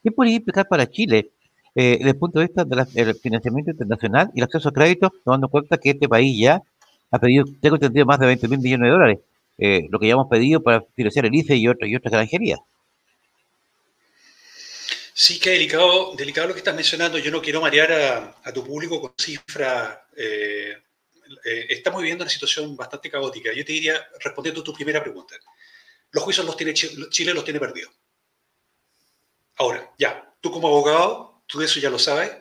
¿Qué 0.04 0.12
podría 0.12 0.36
implicar 0.36 0.68
para 0.68 0.88
Chile 0.88 1.32
eh, 1.76 1.98
desde 1.98 2.12
el 2.12 2.18
punto 2.18 2.40
de 2.40 2.46
vista 2.46 2.64
del 2.66 3.16
financiamiento 3.16 3.72
internacional 3.72 4.30
y 4.36 4.40
el 4.40 4.44
acceso 4.44 4.70
a 4.70 4.74
crédito, 4.74 5.12
tomando 5.24 5.48
en 5.48 5.52
cuenta 5.52 5.78
que 5.78 5.92
este 5.92 6.08
país 6.08 6.40
ya 6.40 6.62
ha 7.10 7.20
pedido, 7.20 7.46
tengo 7.62 7.76
entendido, 7.76 8.06
más 8.06 8.20
de 8.20 8.28
20 8.28 8.48
mil 8.48 8.60
millones 8.60 8.86
de 8.86 8.92
dólares, 8.92 9.20
eh, 9.58 9.88
lo 9.90 10.00
que 10.00 10.08
ya 10.08 10.14
hemos 10.14 10.28
pedido 10.28 10.62
para 10.62 10.84
financiar 10.96 11.26
el 11.26 11.36
ICE 11.36 11.56
y, 11.56 11.68
otras 11.68 11.90
y 11.90 11.96
otras 11.96 12.12
granjerías? 12.12 12.60
Sí, 15.16 15.40
qué 15.40 15.52
delicado, 15.52 16.16
delicado 16.16 16.48
lo 16.48 16.54
que 16.54 16.60
estás 16.60 16.76
mencionando. 16.76 17.18
Yo 17.20 17.32
no 17.32 17.42
quiero 17.42 17.62
marear 17.62 18.36
a, 18.44 18.54
tu 18.54 18.64
público 18.64 19.00
con 19.00 19.14
cifras. 19.18 20.00
Eh, 20.18 20.76
estamos 21.70 22.02
viviendo 22.02 22.24
una 22.24 22.32
situación 22.32 22.76
bastante 22.76 23.10
caótica. 23.10 23.52
Yo 23.54 23.64
te 23.64 23.74
diría, 23.74 23.96
respondiendo 24.24 24.62
a 24.62 24.64
tu 24.64 24.74
primera 24.74 25.02
pregunta, 25.02 25.36
los 26.12 26.24
juicios 26.24 26.46
los 26.46 26.58
tiene 26.58 26.74
Chile 26.74 27.34
los 27.34 27.44
tiene 27.44 27.60
perdidos. 27.60 27.92
Ahora, 29.58 29.92
ya, 30.00 30.34
tú 30.42 30.52
como 30.52 30.68
abogado, 30.68 31.33
tú 31.54 31.60
de 31.60 31.66
eso 31.66 31.80
ya 31.80 31.92
lo 31.92 32.00
sabes. 32.00 32.32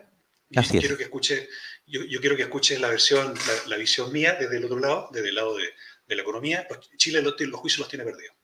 Yo 0.49 0.63
quiero 0.63 0.97
que 0.97 1.03
escuche, 1.03 1.51
yo, 1.87 2.19
quiero 2.19 2.35
que 2.35 2.45
escuches 2.45 2.81
la 2.81 2.89
versión, 2.89 3.35
la, 3.67 3.77
visión 3.77 4.11
mía 4.11 4.39
desde 4.41 4.57
el 4.57 4.65
otro 4.65 4.79
lado, 4.79 5.11
desde 5.13 5.29
el 5.29 5.35
lado 5.35 5.55
de, 5.55 6.17
la 6.17 6.23
economía. 6.23 6.67
Chile 6.97 7.21
los, 7.21 7.35
juicios 7.37 7.81
los 7.81 7.89
tiene 7.89 8.07
perdidos. 8.07 8.35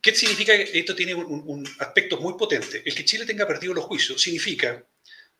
¿Qué 0.00 0.12
significa 0.12 0.56
que 0.56 0.76
esto 0.76 0.92
tiene 0.92 1.14
un, 1.14 1.64
aspecto 1.78 2.16
muy 2.16 2.34
potente? 2.36 2.82
El 2.84 2.96
que 2.96 3.04
Chile 3.04 3.26
tenga 3.26 3.46
perdido 3.46 3.74
los 3.74 3.84
juicios 3.84 4.20
significa 4.20 4.84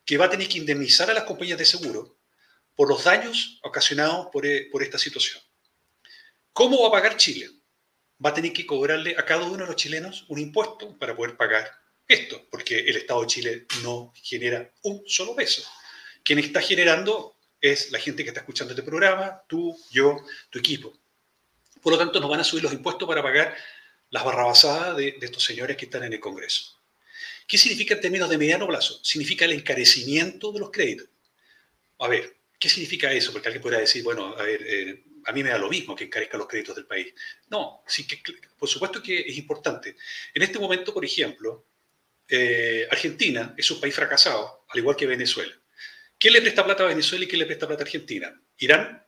que 0.05 0.17
va 0.17 0.27
a 0.27 0.31
tener 0.31 0.49
que 0.49 0.59
indemnizar 0.59 1.11
a 1.11 1.15
las 1.15 1.25
compañías 1.25 1.59
de 1.59 1.65
seguro 1.65 2.21
por 2.77 2.89
los 2.89 3.03
daños 3.03 3.59
ocasionados 3.65 4.29
por, 4.33 4.47
eh, 4.47 4.69
por 4.71 4.85
esta 4.85 4.99
situación. 4.99 5.43
¿Cómo 6.53 6.83
va 6.83 6.89
a 6.89 6.93
pagar 6.93 7.17
Chile? 7.17 7.51
va 8.25 8.31
a 8.31 8.35
tener 8.35 8.53
que 8.53 8.67
cobrarle 8.67 9.15
a 9.17 9.25
cada 9.25 9.45
uno 9.45 9.59
de 9.59 9.67
los 9.67 9.77
chilenos 9.77 10.25
un 10.29 10.39
impuesto 10.39 10.99
para 10.99 11.15
poder 11.15 11.37
pagar 11.37 11.71
esto, 12.09 12.47
porque 12.51 12.81
el 12.81 12.97
Estado 12.97 13.21
de 13.21 13.27
Chile 13.27 13.67
no 13.83 14.13
genera 14.17 14.73
un 14.83 15.03
solo 15.07 15.37
peso. 15.37 15.63
Quien 16.25 16.39
está 16.39 16.61
generando 16.63 17.37
es 17.61 17.91
la 17.91 18.01
gente 18.01 18.23
que 18.25 18.31
está 18.31 18.41
escuchando 18.41 18.73
este 18.73 18.83
programa, 18.83 19.43
tú, 19.47 19.79
yo, 19.91 20.25
tu 20.51 20.59
equipo. 20.59 20.99
Por 21.83 21.93
lo 21.93 21.99
tanto, 21.99 22.19
nos 22.19 22.31
van 22.31 22.41
a 22.41 22.45
subir 22.45 22.65
los 22.65 22.73
impuestos 22.73 23.07
para 23.07 23.23
pagar 23.23 23.57
las 24.11 24.25
barrabasadas 24.25 24.97
de, 24.97 25.13
de 25.13 25.27
estos 25.27 25.45
señores 25.45 25.77
que 25.77 25.85
están 25.85 26.03
en 26.05 26.15
el 26.15 26.21
Congreso. 26.21 26.79
¿Qué 27.47 27.59
significa 27.59 27.95
en 27.95 28.01
términos 28.01 28.29
de 28.29 28.39
mediano 28.39 28.67
plazo? 28.67 29.03
Significa 29.03 29.45
el 29.45 29.53
encarecimiento 29.53 30.53
de 30.53 30.61
los 30.61 30.71
créditos. 30.71 31.09
A 31.99 32.09
ver, 32.09 32.37
¿qué 32.59 32.69
significa 32.69 33.13
eso? 33.13 33.33
Porque 33.33 33.49
alguien 33.49 33.63
podrá 33.63 33.79
decir, 33.79 34.03
bueno, 34.03 34.35
a 34.37 34.43
ver, 34.43 34.63
eh, 34.67 35.05
a 35.25 35.33
mí 35.33 35.43
me 35.43 35.51
da 35.51 35.59
lo 35.59 35.69
mismo 35.69 35.95
que 35.95 36.05
encarezca 36.05 36.39
los 36.39 36.47
créditos 36.47 36.77
del 36.77 36.87
país. 36.87 37.13
No, 37.49 37.83
sí 37.87 38.07
que, 38.07 38.23
por 38.59 38.69
supuesto 38.69 39.03
que 39.03 39.21
es 39.21 39.37
importante. 39.37 39.97
En 40.35 40.43
este 40.43 40.59
momento, 40.59 40.93
por 40.93 41.05
ejemplo, 41.05 41.67
eh, 42.29 42.87
Argentina 42.91 43.55
es 43.57 43.71
un 43.71 43.81
país 43.81 43.95
fracasado, 43.95 44.65
al 44.69 44.79
igual 44.79 44.97
que 44.97 45.07
Venezuela. 45.07 45.55
¿Quién 46.19 46.35
le 46.35 46.41
presta 46.41 46.65
plata 46.65 46.85
a 46.85 46.89
Venezuela 46.89 47.25
y 47.25 47.29
quién 47.29 47.41
le 47.41 47.47
presta 47.47 47.67
plata 47.67 47.83
a 47.83 47.87
Argentina? 47.87 48.41
Irán, 48.59 49.05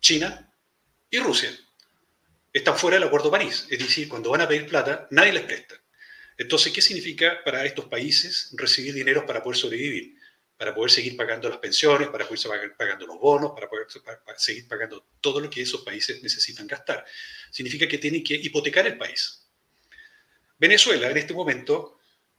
China 0.00 0.52
y 1.10 1.18
Rusia. 1.18 1.50
Están 2.52 2.78
fuera 2.78 2.96
del 2.96 3.06
Acuerdo 3.06 3.30
de 3.30 3.38
París, 3.38 3.66
es 3.70 3.78
decir, 3.78 4.08
cuando 4.08 4.30
van 4.30 4.40
a 4.40 4.48
pedir 4.48 4.66
plata, 4.66 5.06
nadie 5.10 5.32
les 5.32 5.44
presta. 5.44 5.74
Entonces, 6.36 6.72
¿qué 6.72 6.80
significa 6.80 7.42
para 7.44 7.64
estos 7.64 7.84
países 7.86 8.50
recibir 8.56 8.94
dinero 8.94 9.26
para 9.26 9.42
poder 9.42 9.58
sobrevivir? 9.58 10.18
para 10.58 10.74
poder 10.74 10.90
seguir 10.90 11.16
pagando 11.16 11.48
las 11.48 11.58
pensiones, 11.58 12.08
para 12.08 12.24
poder 12.24 12.40
seguir 12.40 12.74
pagando 12.76 13.06
los 13.06 13.18
bonos, 13.20 13.52
para 13.52 13.68
poder 13.68 13.86
seguir 14.36 14.66
pagando 14.66 15.06
todo 15.20 15.38
lo 15.38 15.48
que 15.48 15.62
esos 15.62 15.82
países 15.82 16.20
necesitan 16.20 16.66
gastar. 16.66 17.06
Significa 17.52 17.86
que 17.86 17.96
tienen 17.96 18.24
que 18.24 18.34
hipotecar 18.34 18.84
el 18.88 18.98
país. 18.98 19.46
Venezuela, 20.58 21.08
en 21.08 21.16
este 21.16 21.32
momento, 21.32 21.97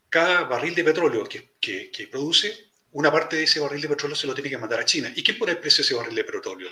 cada 0.09 0.43
barril 0.43 0.75
de 0.75 0.83
petróleo 0.83 1.27
que, 1.27 2.09
produce, 2.11 2.71
una 2.91 3.11
parte 3.11 3.35
de 3.35 3.43
ese 3.43 3.59
barril 3.59 3.81
de 3.81 3.89
petróleo 3.89 4.15
se 4.15 4.27
lo 4.27 4.33
tiene 4.33 4.49
que 4.49 4.57
mandar 4.57 4.79
a 4.79 4.85
China. 4.85 5.11
¿Y 5.15 5.23
quién 5.23 5.37
pone 5.37 5.51
el 5.51 5.59
precio 5.59 5.83
de 5.83 5.87
ese 5.87 5.95
barril 5.95 6.15
de 6.15 6.23
petróleo? 6.23 6.69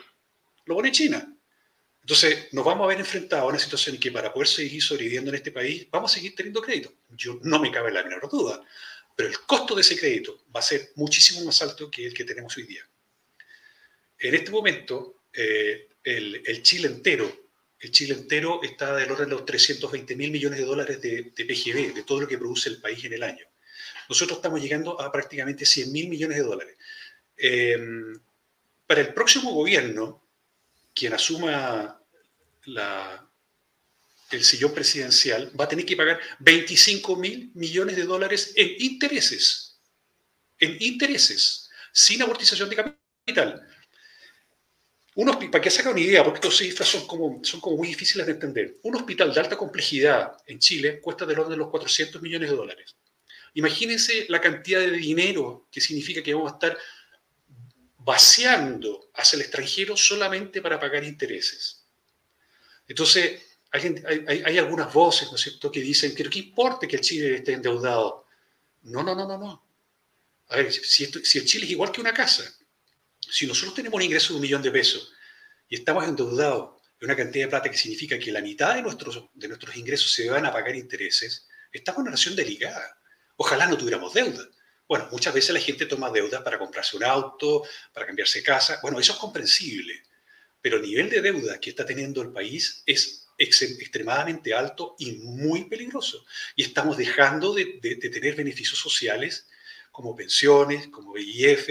Lo 0.66 0.76
pone 0.76 0.92
China. 0.92 1.34
Entonces, 2.02 2.48
nos 2.54 2.66
vamos 2.66 2.86
a 2.86 2.88
ver 2.88 3.00
enfrentados 3.00 3.44
a 3.44 3.48
una 3.48 3.60
situación 3.60 3.96
en 3.96 4.02
que 4.02 4.12
para 4.12 4.34
poder 4.34 4.48
seguir 4.48 4.82
sobreviviendo 4.82 5.30
en 5.30 5.36
este 5.36 5.52
país, 5.52 5.88
vamos 5.92 6.12
a 6.12 6.16
seguir 6.16 6.36
teniendo 6.36 6.62
crédito. 6.62 6.94
Yo 7.10 7.40
no 7.44 7.60
me 7.60 7.72
cabe 7.72 7.92
la 7.92 8.04
menor 8.04 8.30
duda 8.30 8.64
pero 9.18 9.30
el 9.30 9.40
costo 9.40 9.74
de 9.74 9.82
ese 9.82 9.98
crédito 9.98 10.44
va 10.56 10.60
a 10.60 10.64
ser 10.64 10.92
muchísimo 10.94 11.44
más 11.44 11.60
alto 11.64 11.90
que 11.90 12.06
el 12.06 12.14
que 12.14 12.24
tenemos 12.24 12.56
hoy 12.56 12.68
día. 12.68 12.88
En 14.20 14.36
este 14.36 14.52
momento, 14.52 15.24
eh, 15.34 15.90
el, 16.04 16.62
Chile 16.62 16.88
entero, 16.88 17.47
el 17.80 17.92
Chile 17.92 18.16
entero 18.16 18.62
está 18.64 18.96
del 18.96 19.12
orden 19.12 19.30
de 19.30 19.36
los 19.36 19.46
320 19.46 20.16
mil 20.16 20.32
millones 20.32 20.60
de 20.60 20.66
dólares 20.66 21.02
de, 21.02 21.32
PGB, 21.36 21.94
de 21.94 22.04
todo 22.04 22.22
lo 22.22 22.28
que 22.28 22.38
produce 22.38 22.70
el 22.70 22.82
país 22.82 23.04
en 23.06 23.14
el 23.14 23.24
año. 23.24 23.46
Nosotros 24.10 24.38
estamos 24.38 24.62
llegando 24.62 25.00
a 25.00 25.12
prácticamente 25.12 25.66
100 25.66 25.92
mil 25.92 26.10
millones 26.10 26.38
de 26.38 26.44
dólares. 26.44 26.76
Em, 27.38 28.20
para 28.88 29.02
el 29.02 29.14
próximo 29.14 29.52
gobierno, 29.52 30.24
quien 30.94 31.14
asuma 31.14 32.02
la, 32.66 33.28
el 34.32 34.44
sillón 34.44 34.74
presidencial 34.74 35.52
va 35.60 35.66
a 35.66 35.70
tener 35.70 35.86
que 35.86 35.96
pagar 35.96 36.20
25 36.40 37.16
mil 37.16 37.52
millones 37.54 37.96
de 37.96 38.04
dólares 38.04 38.54
en 38.56 38.76
intereses. 38.80 39.78
En 40.60 40.78
intereses, 40.80 41.70
sin 41.92 42.22
amortización 42.22 42.70
de 42.70 42.76
capital. 42.76 43.68
Un 45.18 45.50
para 45.50 45.64
que 45.64 45.72
se 45.72 45.82
haga 45.82 45.90
una 45.90 46.00
idea, 46.00 46.24
porque 46.24 46.38
estas 46.38 46.58
cifras 46.58 46.88
son 46.88 47.08
como, 47.08 47.42
muy 47.76 47.88
difíciles 47.88 48.28
de 48.28 48.34
entender. 48.34 48.78
Un 48.84 48.98
hospital 48.98 49.34
de 49.34 49.40
alta 49.40 49.58
complejidad 49.58 50.38
en 50.46 50.60
Chile 50.60 51.02
cuesta 51.02 51.26
del 51.26 51.40
orden 51.40 51.54
de 51.54 51.58
los 51.58 51.70
400 51.70 52.22
millones 52.22 52.52
de 52.52 52.56
dólares. 52.56 52.96
Imagínense 53.56 54.28
la 54.30 54.40
cantidad 54.40 54.80
de 54.80 54.92
dinero 54.92 55.68
que 55.72 55.82
significa 55.82 56.22
que 56.22 56.36
vamos 56.36 56.52
a 56.52 56.56
estar 56.56 56.78
vaciando 57.98 59.10
hacia 59.16 59.38
el 59.38 59.42
extranjero 59.42 59.98
solamente 59.98 60.62
para 60.62 60.80
pagar 60.80 61.04
intereses. 61.04 61.84
Entonces, 62.88 63.42
hay, 63.72 64.58
algunas 64.60 64.94
voces, 64.94 65.30
¿no 65.32 65.36
es 65.36 65.42
cierto?, 65.42 65.72
que 65.72 65.82
dicen, 65.82 66.14
pero 66.16 66.30
¿qué 66.30 66.38
importa 66.38 66.88
que 66.88 66.98
el 66.98 67.02
Chile 67.02 67.38
esté 67.38 67.54
endeudado? 67.54 68.28
No, 68.84 69.02
no, 69.02 69.16
no, 69.16 69.28
no, 69.28 69.40
no. 69.40 69.66
A 70.50 70.58
ver, 70.58 70.72
si, 70.72 71.06
el 71.06 71.46
Chile 71.46 71.66
es 71.66 71.72
igual 71.72 71.92
que 71.92 72.02
una 72.02 72.14
casa, 72.14 72.44
si 73.20 73.48
nosotros 73.48 73.76
tenemos 73.76 73.98
un 73.98 74.04
ingreso 74.04 74.34
de 74.34 74.36
un 74.36 74.42
millón 74.42 74.62
de 74.62 74.72
pesos 74.72 75.12
y 75.70 75.76
estamos 75.76 76.08
endeudados 76.08 76.82
de 77.00 77.06
una 77.06 77.16
cantidad 77.16 77.46
de 77.46 77.50
plata 77.50 77.70
que 77.70 77.78
significa 77.78 78.18
que 78.18 78.32
la 78.32 78.42
mitad 78.42 78.76
de 78.76 78.82
nuestros, 78.82 79.26
de 79.34 79.48
nuestros 79.48 79.76
ingresos 79.76 80.12
se 80.12 80.30
van 80.30 80.46
a 80.46 80.52
pagar 80.52 80.76
intereses, 80.76 81.48
estamos 81.72 81.98
en 81.98 82.02
una 82.02 82.12
relación 82.12 82.36
delicada. 82.36 82.98
Ojalá 83.36 83.68
no 83.68 83.78
tuviéramos 83.78 84.14
deuda. 84.14 84.48
Bueno, 84.88 85.08
muchas 85.12 85.34
veces 85.34 85.52
la 85.52 85.60
gente 85.60 85.86
toma 85.86 86.10
deuda 86.10 86.44
para 86.44 86.58
comprarse 86.58 86.96
un 86.96 87.04
auto, 87.04 87.64
para 87.94 88.06
cambiarse 88.06 88.42
casa. 88.42 88.80
Bueno, 88.82 89.00
eso 89.00 89.14
es 89.14 89.20
comprensible. 89.20 90.02
Pero 90.62 90.78
el 90.78 90.84
nivel 90.84 91.10
de 91.10 91.22
deuda 91.22 91.60
que 91.60 91.70
está 91.70 91.86
teniendo 91.86 92.22
el 92.22 92.32
país 92.32 92.84
es 92.86 93.28
extremadamente 93.38 94.54
alto 94.54 94.96
y 94.98 95.12
muy 95.14 95.66
peligroso. 95.66 96.26
Y 96.56 96.64
estamos 96.64 96.98
dejando 96.98 97.54
de, 97.54 97.66
tener 97.76 98.36
beneficios 98.36 98.80
sociales 98.80 99.48
como 99.92 100.16
pensiones, 100.16 100.88
como 100.88 101.14
BIF, 101.14 101.70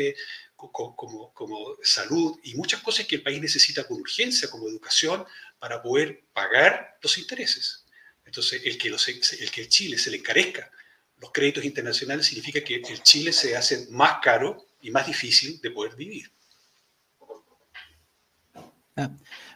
como, 0.57 0.97
como, 1.35 1.77
salud 1.83 2.38
y 2.42 2.55
muchas 2.55 2.83
cosas 2.83 3.07
que 3.07 3.16
el 3.16 3.23
país 3.23 3.40
necesita 3.40 3.85
con 3.85 4.01
urgencia, 4.01 4.51
como 4.51 4.69
educación, 4.69 5.25
para 5.59 5.83
poder 5.83 6.25
pagar 6.33 6.99
los 7.03 7.19
intereses. 7.19 7.85
Entonces, 8.25 8.62
el 8.64 8.77
que, 8.79 8.90
los, 8.90 9.07
el 9.09 9.51
que 9.51 9.61
el 9.61 9.69
Chile 9.69 9.99
se 9.99 10.11
le 10.11 10.16
encarezca 10.16 10.71
los 11.19 11.33
créditos 11.33 11.64
internacionales 11.64 12.27
significa 12.27 12.62
que 12.62 12.77
el 12.77 13.03
Chile 13.03 13.33
se 13.33 13.57
hace 13.57 13.87
más 13.90 14.19
caro 14.23 14.66
y 14.81 14.90
más 14.90 15.07
difícil 15.07 15.61
de 15.61 15.71
poder 15.71 15.97
vivir. 15.97 16.31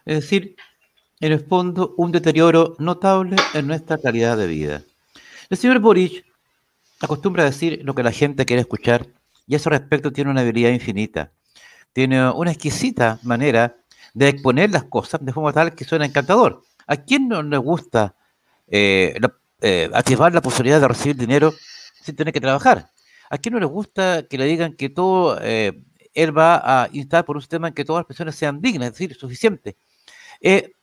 Es 0.04 0.20
decir, 0.20 0.56
en 1.20 1.32
el 1.32 1.44
fondo, 1.44 1.94
un 1.96 2.12
deterioro 2.12 2.76
notable 2.78 3.36
en 3.54 3.66
nuestra 3.66 3.98
calidad 3.98 4.36
de 4.36 4.46
vida. 4.46 4.84
El 5.48 5.58
señor 5.58 5.80
Boric 5.80 6.24
acostumbra 7.00 7.42
a 7.42 7.46
decir 7.46 7.80
lo 7.84 7.94
que 7.94 8.02
la 8.02 8.12
gente 8.12 8.46
quiere 8.46 8.62
escuchar 8.62 9.06
y 9.50 9.54
a 9.54 9.56
ese 9.56 9.68
respecto 9.68 10.12
tiene 10.12 10.30
una 10.30 10.42
habilidad 10.42 10.70
infinita. 10.70 11.32
Tiene 11.92 12.30
una 12.30 12.52
exquisita 12.52 13.18
manera 13.24 13.74
de 14.14 14.28
exponer 14.28 14.70
las 14.70 14.84
cosas 14.84 15.24
de 15.24 15.32
forma 15.32 15.52
tal 15.52 15.74
que 15.74 15.84
suena 15.84 16.06
encantador. 16.06 16.62
¿A 16.86 16.98
quién 16.98 17.26
no 17.26 17.42
le 17.42 17.56
gusta 17.58 18.14
eh, 18.68 19.18
eh, 19.60 19.90
activar 19.92 20.32
la 20.32 20.40
posibilidad 20.40 20.80
de 20.80 20.86
recibir 20.86 21.16
dinero 21.16 21.52
sin 22.00 22.14
tener 22.14 22.32
que 22.32 22.40
trabajar. 22.40 22.92
¿A 23.28 23.38
quién 23.38 23.54
no 23.54 23.58
le 23.58 23.66
gusta 23.66 24.22
que 24.22 24.38
le 24.38 24.44
digan 24.44 24.74
que 24.74 24.88
todo, 24.88 25.36
eh, 25.42 25.82
él 26.14 26.36
va 26.36 26.84
a 26.84 26.88
instar 26.92 27.24
por 27.24 27.34
un 27.34 27.42
sistema 27.42 27.66
en 27.66 27.74
que 27.74 27.84
todas 27.84 28.02
las 28.02 28.06
personas 28.06 28.36
sean 28.36 28.60
dignas, 28.60 28.86
es 28.86 28.92
decir, 28.92 29.16
suficiente? 29.16 29.76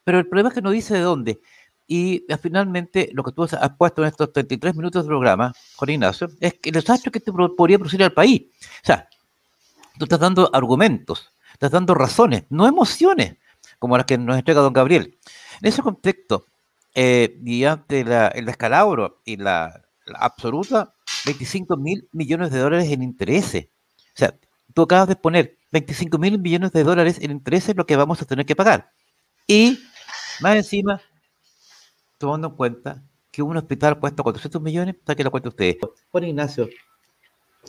pero 0.04 0.20
el 0.20 0.28
problema 0.28 0.50
es 0.50 0.56
que 0.56 0.62
no 0.62 0.72
dice 0.72 0.94
de 0.94 1.00
dónde. 1.00 1.40
Y 1.88 2.26
finalmente, 2.41 3.10
lo 3.13 3.23
que 3.23 3.32
tú 3.32 3.43
has 3.43 3.71
puesto 3.78 4.02
en 4.02 4.10
estos 4.10 4.34
33 4.34 4.76
minutos 4.76 5.04
de 5.04 5.08
programa, 5.08 5.54
Juan 5.78 5.89
Ignacio, 5.89 6.30
es 6.41 6.56
que 6.56 6.69
el 6.69 6.73
desastre 6.73 7.12
que 7.12 7.21
te 7.21 7.32
podría 7.32 7.78
producir 7.78 8.04
al 8.04 8.12
país. 8.12 8.43
O 8.84 8.86
sea, 8.86 9.08
tú 9.97 10.04
estás 10.04 10.19
dando 10.19 10.50
argumentos, 10.54 11.32
estás 11.54 11.71
dando 11.71 11.93
razones, 11.93 12.43
no 12.50 12.67
emociones, 12.67 13.38
como 13.80 13.95
las 13.95 14.06
que 14.06 14.17
nos 14.17 14.38
entrega 14.38 14.62
don 14.62 14.73
Gabriel. 14.73 15.17
En 15.62 15.69
ese 15.69 15.82
contexto, 15.82 16.45
eh, 16.93 17.39
y 17.45 17.63
ante 17.63 18.02
el 18.02 18.45
descalabro 18.45 19.21
y 19.23 19.38
la, 19.38 19.84
absoluta, 20.15 20.93
25 21.26 21.78
mil 21.78 22.10
millones 22.12 22.52
de 22.52 22.60
dólares 22.60 22.91
en 22.91 23.04
intereses. 23.04 23.67
O 23.97 24.15
sea, 24.15 24.36
tú 24.73 24.82
acabas 24.82 25.08
de 25.08 25.15
poner 25.15 25.58
25 25.71 26.17
mil 26.17 26.39
millones 26.39 26.71
de 26.71 26.84
dólares 26.84 27.19
en 27.21 27.32
intereses 27.32 27.76
lo 27.76 27.86
que 27.86 27.95
vamos 27.95 28.21
a 28.21 28.26
tener 28.26 28.45
que 28.45 28.56
pagar. 28.56 28.89
Y 29.47 29.80
más 30.41 30.56
encima, 30.56 31.02
tomando 32.18 32.48
en 32.48 32.56
cuenta 32.56 33.04
que 33.32 33.42
un 33.42 33.58
hospital 33.58 34.00
cuesta 34.00 34.24
400 34.24 34.62
millones, 34.62 34.96
que 35.06 35.24
lo 35.24 35.32
cuenta 35.32 35.50
ustedes. 35.50 35.78
Juan 36.12 36.24
Ignacio, 36.24 36.70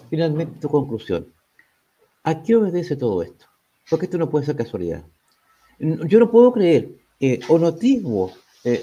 finalmente 0.09 0.59
tu 0.61 0.69
conclusión. 0.69 1.33
¿A 2.25 2.43
qué 2.43 2.57
obedece 2.57 2.97
todo 2.97 3.23
esto? 3.23 3.47
Porque 3.89 4.07
esto 4.07 4.19
no 4.19 4.29
puede 4.29 4.47
ser 4.47 4.57
casualidad. 4.57 5.05
Yo 5.79 6.19
no 6.19 6.31
puedo 6.31 6.53
creer, 6.53 6.91
eh, 7.21 7.41
o 7.49 7.59
notismo, 7.59 8.33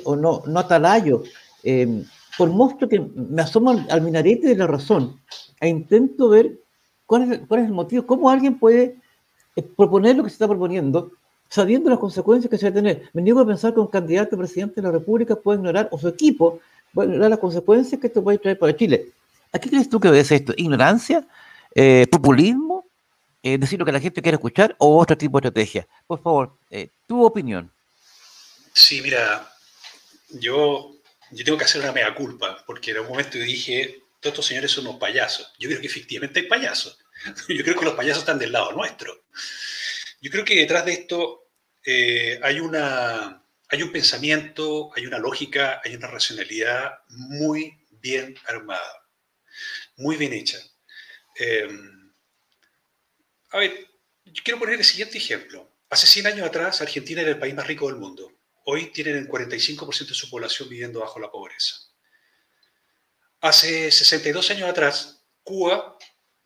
o 0.03 0.15
no, 0.15 0.41
no 0.47 0.59
atalayo, 0.59 1.23
eh, 1.63 2.03
por 2.37 2.49
mucho 2.49 2.87
que 2.87 2.99
me 2.99 3.41
asomo 3.41 3.71
al, 3.89 4.01
minarete 4.01 4.47
de 4.47 4.55
la 4.55 4.67
razón 4.67 5.19
e 5.59 5.67
intento 5.67 6.29
ver 6.29 6.59
cuál 7.05 7.31
es, 7.31 7.39
cuál 7.47 7.61
es 7.61 7.67
el 7.67 7.73
motivo, 7.73 8.05
cómo 8.05 8.29
alguien 8.29 8.59
puede 8.59 8.99
eh, 9.55 9.63
proponer 9.63 10.15
lo 10.15 10.23
que 10.23 10.29
se 10.29 10.35
está 10.35 10.47
proponiendo 10.47 11.11
sabiendo 11.49 11.89
las 11.89 11.99
consecuencias 11.99 12.49
que 12.49 12.57
se 12.57 12.65
va 12.65 12.71
a 12.71 12.73
tener. 12.73 13.09
Me 13.13 13.21
niego 13.21 13.39
a 13.39 13.45
pensar 13.45 13.73
que 13.73 13.79
un 13.79 13.87
candidato 13.87 14.35
a 14.35 14.39
presidente 14.39 14.75
de 14.75 14.81
la 14.83 14.91
República 14.91 15.35
puede 15.35 15.59
ignorar, 15.59 15.87
o 15.91 15.99
su 15.99 16.07
equipo 16.07 16.59
puede 16.93 17.09
ignorar 17.09 17.29
las 17.29 17.39
consecuencias 17.39 17.99
que 17.99 18.07
esto 18.07 18.23
puede 18.23 18.37
traer 18.37 18.57
para 18.57 18.75
Chile. 18.75 19.11
¿A 19.51 19.59
qué 19.59 19.69
crees 19.69 19.89
tú 19.89 19.99
que 19.99 20.09
obedece 20.09 20.35
esto? 20.35 20.53
¿Ignorancia? 20.57 21.25
¿Populismo? 22.11 22.85
¿Decir 23.41 23.77
lo 23.77 23.85
que 23.85 23.91
la 23.91 23.99
gente 23.99 24.21
quiere 24.21 24.35
escuchar? 24.35 24.75
¿O 24.79 24.97
otro 24.97 25.17
tipo 25.17 25.39
de 25.39 25.47
estrategia? 25.47 25.87
Por 26.07 26.21
favor, 26.21 26.57
tu 27.05 27.23
opinión. 27.23 27.71
Sí, 28.73 29.01
mira, 29.01 29.47
yo, 30.31 30.95
yo 31.31 31.45
tengo 31.45 31.57
que 31.57 31.63
hacer 31.63 31.81
una 31.81 31.91
mea 31.91 32.13
culpa, 32.13 32.63
porque 32.65 32.91
en 32.91 32.99
un 32.99 33.07
momento 33.07 33.37
dije, 33.37 34.01
todos 34.19 34.33
estos 34.33 34.45
señores 34.47 34.71
son 34.71 34.87
unos 34.87 34.99
payasos. 34.99 35.53
Yo 35.59 35.69
creo 35.69 35.79
que 35.79 35.87
efectivamente 35.87 36.41
hay 36.41 36.47
payasos. 36.47 36.97
Yo 37.47 37.63
creo 37.63 37.79
que 37.79 37.85
los 37.85 37.93
payasos 37.93 38.23
están 38.23 38.37
del 38.37 38.51
lado 38.51 38.71
nuestro. 38.73 39.23
Yo 40.25 40.31
creo 40.31 40.43
que 40.43 40.55
detrás 40.55 40.85
de 40.85 40.93
esto 40.93 41.51
eh, 41.85 42.39
hay, 42.41 42.59
una, 42.59 43.45
hay 43.67 43.83
un 43.83 43.91
pensamiento, 43.91 44.89
hay 44.95 45.05
una 45.05 45.19
lógica, 45.19 45.81
hay 45.83 45.95
una 45.95 46.07
racionalidad 46.07 46.99
muy 47.09 47.77
bien 47.91 48.35
armada, 48.47 49.07
muy 49.97 50.15
bien 50.15 50.33
hecha. 50.33 50.57
Eh, 51.39 51.69
a 53.51 53.59
ver, 53.59 53.87
quiero 54.43 54.57
poner 54.57 54.79
el 54.79 54.83
siguiente 54.83 55.19
ejemplo. 55.19 55.71
Hace 55.91 56.07
100 56.07 56.25
años 56.25 56.47
atrás, 56.47 56.81
Argentina 56.81 57.21
era 57.21 57.29
el 57.29 57.37
país 57.37 57.53
más 57.53 57.67
rico 57.67 57.87
del 57.87 57.97
mundo 57.97 58.35
hoy 58.65 58.91
tienen 58.91 59.17
el 59.17 59.29
45% 59.29 60.07
de 60.07 60.13
su 60.13 60.29
población 60.29 60.67
viviendo 60.67 60.99
bajo 60.99 61.19
la 61.19 61.31
pobreza. 61.31 61.75
Hace 63.41 63.91
62 63.91 64.51
años 64.51 64.69
atrás, 64.69 65.23
Cuba 65.43 65.97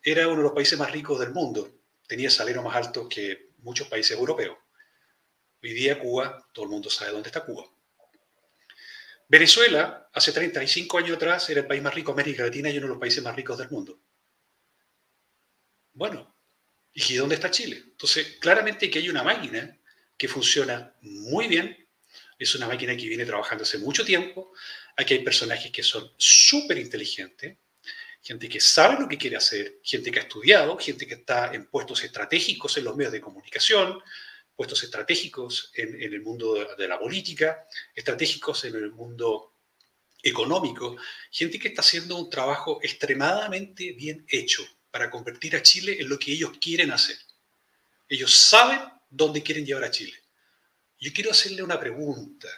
era 0.02 0.28
uno 0.28 0.38
de 0.38 0.42
los 0.42 0.52
países 0.52 0.78
más 0.78 0.92
ricos 0.92 1.18
del 1.18 1.32
mundo. 1.32 1.70
Tenía 2.06 2.30
salario 2.30 2.62
más 2.62 2.76
alto 2.76 3.08
que 3.08 3.49
muchos 3.62 3.88
países 3.88 4.16
europeos. 4.16 4.58
Hoy 5.62 5.72
día 5.72 5.98
Cuba, 5.98 6.48
todo 6.52 6.64
el 6.64 6.70
mundo 6.70 6.90
sabe 6.90 7.12
dónde 7.12 7.28
está 7.28 7.44
Cuba. 7.44 7.64
Venezuela, 9.28 10.08
hace 10.12 10.32
35 10.32 10.98
años 10.98 11.16
atrás, 11.16 11.48
era 11.50 11.60
el 11.60 11.66
país 11.66 11.82
más 11.82 11.94
rico 11.94 12.12
de 12.12 12.22
América 12.22 12.44
Latina 12.44 12.70
y 12.70 12.78
uno 12.78 12.86
de 12.86 12.92
los 12.94 13.00
países 13.00 13.22
más 13.22 13.36
ricos 13.36 13.58
del 13.58 13.70
mundo. 13.70 14.00
Bueno, 15.92 16.34
¿y 16.92 17.14
dónde 17.14 17.36
está 17.36 17.50
Chile? 17.50 17.76
Entonces, 17.76 18.38
claramente 18.40 18.90
que 18.90 18.98
hay 18.98 19.08
una 19.08 19.22
máquina 19.22 19.78
que 20.16 20.28
funciona 20.28 20.94
muy 21.00 21.46
bien 21.46 21.80
es 22.40 22.54
una 22.54 22.66
máquina 22.66 22.96
que 22.96 23.06
viene 23.06 23.26
trabajando 23.26 23.64
hace 23.64 23.76
mucho 23.76 24.02
tiempo. 24.02 24.52
Aquí 24.96 25.12
hay 25.12 25.22
personajes 25.22 25.70
que 25.70 25.82
son 25.82 26.10
súper 26.16 26.78
inteligentes, 26.78 27.58
gente 28.22 28.48
que 28.48 28.60
sabe 28.60 29.00
lo 29.00 29.08
que 29.08 29.18
quiere 29.18 29.36
hacer, 29.36 29.80
gente 29.82 30.10
que 30.10 30.18
ha 30.18 30.22
estudiado, 30.22 30.76
gente 30.78 31.06
que 31.06 31.14
está 31.14 31.52
en 31.54 31.66
puestos 31.66 32.04
estratégicos 32.04 32.76
en 32.76 32.84
los 32.84 32.96
medios 32.96 33.12
de 33.12 33.20
comunicación, 33.20 34.00
puestos 34.54 34.82
estratégicos 34.82 35.72
en, 35.74 36.02
el 36.02 36.20
mundo 36.20 36.74
de, 36.76 36.86
la 36.86 36.98
política, 36.98 37.66
estratégicos 37.94 38.64
en 38.66 38.74
el 38.74 38.92
mundo 38.92 39.54
económico, 40.22 40.96
gente 41.30 41.58
que 41.58 41.68
está 41.68 41.80
haciendo 41.80 42.16
un 42.16 42.28
trabajo 42.28 42.78
extremadamente 42.82 43.92
bien 43.92 44.26
hecho 44.28 44.62
para 44.90 45.10
convertir 45.10 45.56
a 45.56 45.62
Chile 45.62 45.96
en 45.98 46.10
lo 46.10 46.18
que 46.18 46.32
ellos 46.32 46.52
quieren 46.60 46.92
hacer. 46.92 47.16
Ellos 48.06 48.34
saben 48.34 48.80
dónde 49.08 49.42
quieren 49.42 49.64
llevar 49.64 49.84
a 49.84 49.90
Chile. 49.90 50.18
Yo 50.98 51.10
quiero 51.14 51.30
hacerle 51.30 51.62
una 51.62 51.80
pregunta 51.80 52.48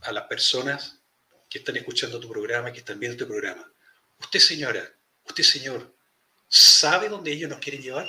a 0.00 0.12
las 0.12 0.24
personas 0.24 0.99
que 1.50 1.58
están 1.58 1.76
escuchando 1.76 2.18
tu 2.18 2.30
programa, 2.30 2.72
que 2.72 2.78
están 2.78 2.98
viendo 2.98 3.18
tu 3.18 3.28
programa. 3.28 3.70
Usted, 4.20 4.38
señora, 4.38 4.88
usted, 5.26 5.42
señor, 5.42 5.92
¿sabe 6.48 7.08
dónde 7.08 7.32
ellos 7.32 7.50
nos 7.50 7.58
quieren 7.58 7.82
llevar? 7.82 8.06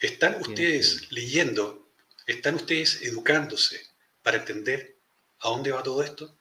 ¿Están 0.00 0.40
ustedes 0.40 1.10
leyendo? 1.12 1.88
¿Están 2.26 2.56
ustedes 2.56 3.00
educándose 3.02 3.80
para 4.22 4.38
entender 4.38 4.96
a 5.40 5.48
dónde 5.48 5.70
va 5.70 5.82
todo 5.82 6.02
esto? 6.02 6.36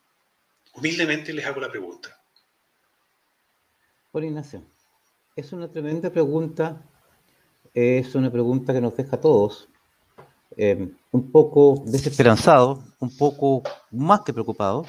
Humildemente 0.74 1.32
les 1.32 1.46
hago 1.46 1.62
la 1.62 1.70
pregunta. 1.70 2.20
Por 4.12 4.24
Ignacio, 4.24 4.66
es 5.36 5.54
una 5.54 5.72
tremenda 5.72 6.10
pregunta 6.10 6.90
es 7.74 8.14
una 8.14 8.32
pregunta 8.32 8.72
que 8.72 8.82
nos 8.82 8.96
deja 8.96 9.16
a 9.16 9.22
todos 9.22 9.68
eh, 10.58 10.90
un 11.12 11.32
poco 11.32 11.84
desesperanzados, 11.86 12.80
un 13.00 13.16
poco 13.18 13.64
más 13.92 14.22
que 14.22 14.34
preocupados. 14.34 14.88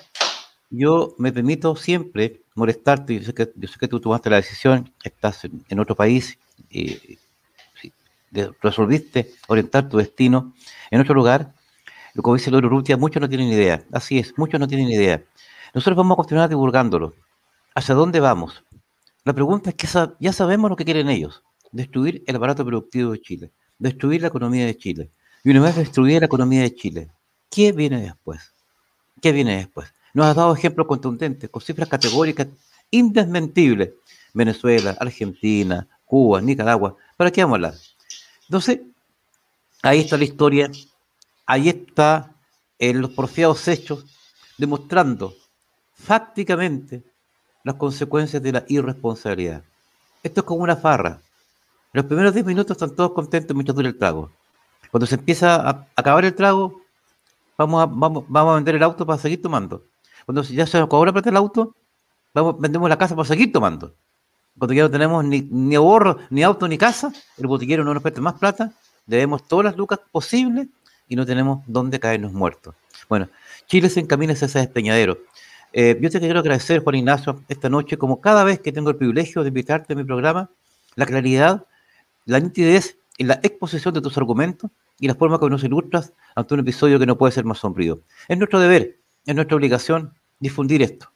Yo 0.70 1.14
me 1.18 1.33
permito 1.33 1.77
siempre 1.77 2.42
molestarte, 2.55 3.18
yo 3.18 3.24
sé 3.24 3.35
que, 3.35 3.53
yo 3.55 3.68
sé 3.68 3.79
que 3.79 3.88
tú 3.88 4.00
tomaste 4.00 4.31
la 4.31 4.37
decisión, 4.37 4.92
estás 5.03 5.44
en, 5.44 5.79
otro 5.79 5.94
país, 5.94 6.38
y, 6.70 7.18
resolviste 8.61 9.31
orientar 9.46 9.88
tu 9.88 9.98
destino 9.98 10.55
en 10.90 11.00
otro 11.00 11.14
lugar. 11.14 11.55
Lo 12.14 12.22
que 12.22 12.33
dice 12.33 12.50
Loro 12.50 12.68
Rutia, 12.68 12.96
muchos 12.96 13.20
no 13.20 13.29
tienen 13.29 13.48
idea. 13.48 13.85
Así 13.92 14.18
es, 14.18 14.35
muchos 14.37 14.59
no 14.59 14.66
tienen 14.66 14.88
idea. 14.88 15.22
Nosotros 15.72 15.96
vamos 15.96 16.14
a 16.14 16.16
continuar 16.16 16.48
divulgándolo. 16.48 17.14
¿Hacia 17.74 17.94
dónde 17.94 18.20
vamos? 18.20 18.64
La 19.24 19.33
pregunta 19.33 19.70
es 19.70 19.77
que 19.77 19.88
ya 20.20 20.33
sabemos 20.33 20.70
lo 20.70 20.77
que 20.77 20.85
quieren 20.85 21.09
ellos 21.09 21.42
destruir 21.74 22.22
el 22.27 22.37
aparato 22.37 22.64
productivo 22.64 23.12
de 23.12 23.20
Chile, 23.20 23.53
destruir 23.79 24.22
la 24.22 24.29
economía 24.29 24.64
de 24.64 24.77
Chile. 24.77 25.11
Y 25.44 25.50
una 25.50 25.61
vez 25.61 25.76
destruida 25.76 26.20
la 26.20 26.26
economía 26.26 26.62
de 26.62 26.74
Chile, 26.74 27.11
¿qué 27.50 27.70
viene 27.70 28.00
después? 28.00 28.54
¿Qué 29.20 29.30
viene 29.30 29.59
después? 29.59 29.92
Nos 30.12 30.26
has 30.26 30.35
dado 30.35 30.54
ejemplos 30.54 30.87
contundentes, 30.87 31.50
con 31.50 31.62
cifras 31.62 31.88
categóricas 31.88 32.48
indesmentibles. 32.90 33.90
Venezuela, 34.33 34.96
Argentina, 34.98 35.87
Cuba, 36.04 36.40
Nicaragua. 36.40 36.96
¿Para 37.16 37.30
qué 37.30 37.42
vamos 37.42 37.54
a 37.54 37.57
hablar? 37.57 37.74
Entonces, 38.48 38.80
ahí 39.83 40.00
está 40.00 40.16
la 40.16 40.24
historia, 40.24 40.70
ahí 41.46 41.68
está 41.68 42.35
en 42.78 43.00
los 43.00 43.11
porfiados 43.11 43.68
hechos, 43.68 44.04
demostrando 44.59 45.35
fácticamente 45.92 47.04
las 47.62 47.76
consecuencias 47.76 48.42
de 48.42 48.52
la 48.52 48.64
irresponsabilidad. 48.66 49.62
Esto 50.22 50.40
es 50.40 50.46
como 50.46 50.64
una 50.64 50.76
farra 50.76 51.20
los 51.94 52.07
primeros 52.07 52.35
10 52.35 52.44
minutos 52.44 52.74
están 52.74 52.96
todos 52.96 53.12
contentos 53.12 53.54
mientras 53.54 53.76
dura 53.76 53.88
el 53.88 53.96
trago. 53.96 54.33
Cuando 54.94 55.09
se 55.09 55.16
empieza 55.16 55.57
a 55.57 55.88
acabar 55.96 56.24
el 56.24 56.37
trago, 56.37 56.80
vamos 57.59 57.83
a, 57.83 57.87
vamos, 57.87 58.24
vamos 58.28 58.52
a 58.52 58.54
vender 58.54 58.76
el 58.76 58.83
auto 58.85 59.04
para 59.04 59.18
seguir 59.18 59.42
tomando. 59.42 59.83
Cuando 60.24 60.42
ya 60.42 60.68
se 60.68 60.87
cobra 60.87 61.12
plata 61.12 61.30
el 61.30 61.37
auto, 61.37 61.74
vamos, 62.33 62.61
vendemos 62.61 62.88
la 62.88 62.96
casa 62.96 63.16
para 63.16 63.26
seguir 63.26 63.50
tomando. 63.50 63.92
Cuando 64.57 64.72
ya 64.72 64.85
no 64.85 64.90
tenemos 64.92 65.24
ni, 65.24 65.40
ni 65.50 65.74
ahorro, 65.74 66.18
ni 66.30 66.44
auto, 66.44 66.68
ni 66.68 66.78
casa, 66.78 67.12
el 67.37 67.48
botiquero 67.48 67.83
no 67.83 67.92
nos 67.92 68.04
presta 68.04 68.20
más 68.20 68.35
plata, 68.35 68.70
debemos 69.04 69.42
todas 69.48 69.64
las 69.64 69.76
lucas 69.76 69.98
posibles 70.12 70.68
y 71.09 71.16
no 71.16 71.26
tenemos 71.26 71.64
dónde 71.66 71.98
caernos 71.98 72.33
muertos. 72.33 72.76
Bueno, 73.09 73.28
Chile 73.66 73.90
se 73.90 73.98
encamina 73.98 74.35
hacia 74.35 74.46
ese 74.46 74.61
despeñadero. 74.61 75.18
Eh, 75.72 75.98
yo 76.00 76.09
te 76.09 76.20
quiero 76.20 76.38
agradecer, 76.38 76.85
Juan 76.85 76.94
Ignacio, 76.94 77.42
esta 77.48 77.68
noche, 77.68 77.98
como 77.98 78.20
cada 78.20 78.44
vez 78.44 78.61
que 78.61 78.70
tengo 78.70 78.90
el 78.90 78.96
privilegio 78.96 79.42
de 79.42 79.48
invitarte 79.48 79.94
a 79.94 79.96
mi 79.96 80.04
programa, 80.04 80.50
la 80.94 81.04
claridad 81.04 81.66
la 82.26 82.38
nitidez 82.38 82.96
en 83.18 83.26
la 83.26 83.40
exposición 83.42 83.92
de 83.92 84.00
tus 84.00 84.16
argumentos 84.16 84.70
y 84.98 85.09
la 85.09 85.14
forma 85.14 85.38
que 85.38 85.48
nos 85.50 85.64
ilustras 85.64 86.12
ante 86.35 86.54
un 86.54 86.61
episodio 86.61 86.98
que 86.98 87.07
no 87.07 87.18
puede 87.18 87.33
ser 87.33 87.44
más 87.44 87.59
sombrío. 87.59 88.00
Es 88.28 88.38
nuestro 88.38 88.61
deber, 88.61 88.98
es 89.26 89.35
nuestra 89.35 89.57
obligación 89.57 90.14
difundir 90.38 90.83
esto. 90.83 91.11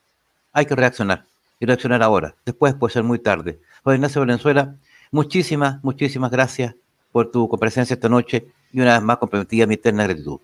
Hay 0.53 0.65
que 0.65 0.75
reaccionar 0.75 1.25
y 1.59 1.65
reaccionar 1.65 2.03
ahora. 2.03 2.35
Después 2.45 2.73
puede 2.73 2.93
ser 2.93 3.03
muy 3.03 3.19
tarde. 3.19 3.59
Juan 3.83 3.97
Ignacio 3.97 4.21
Valenzuela, 4.21 4.75
muchísimas, 5.11 5.83
muchísimas 5.83 6.31
gracias 6.31 6.75
por 7.11 7.31
tu 7.31 7.47
comparecencia 7.47 7.93
esta 7.93 8.09
noche 8.09 8.47
y 8.71 8.81
una 8.81 8.93
vez 8.93 9.03
más 9.03 9.17
comprometida 9.17 9.65
mi 9.65 9.75
eterna 9.75 10.03
gratitud. 10.03 10.39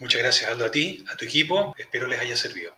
Muchas 0.00 0.22
gracias, 0.22 0.50
Aldo, 0.50 0.64
a 0.64 0.70
ti, 0.70 1.04
a 1.12 1.16
tu 1.16 1.24
equipo. 1.24 1.74
Espero 1.78 2.06
les 2.06 2.20
haya 2.20 2.36
servido. 2.36 2.72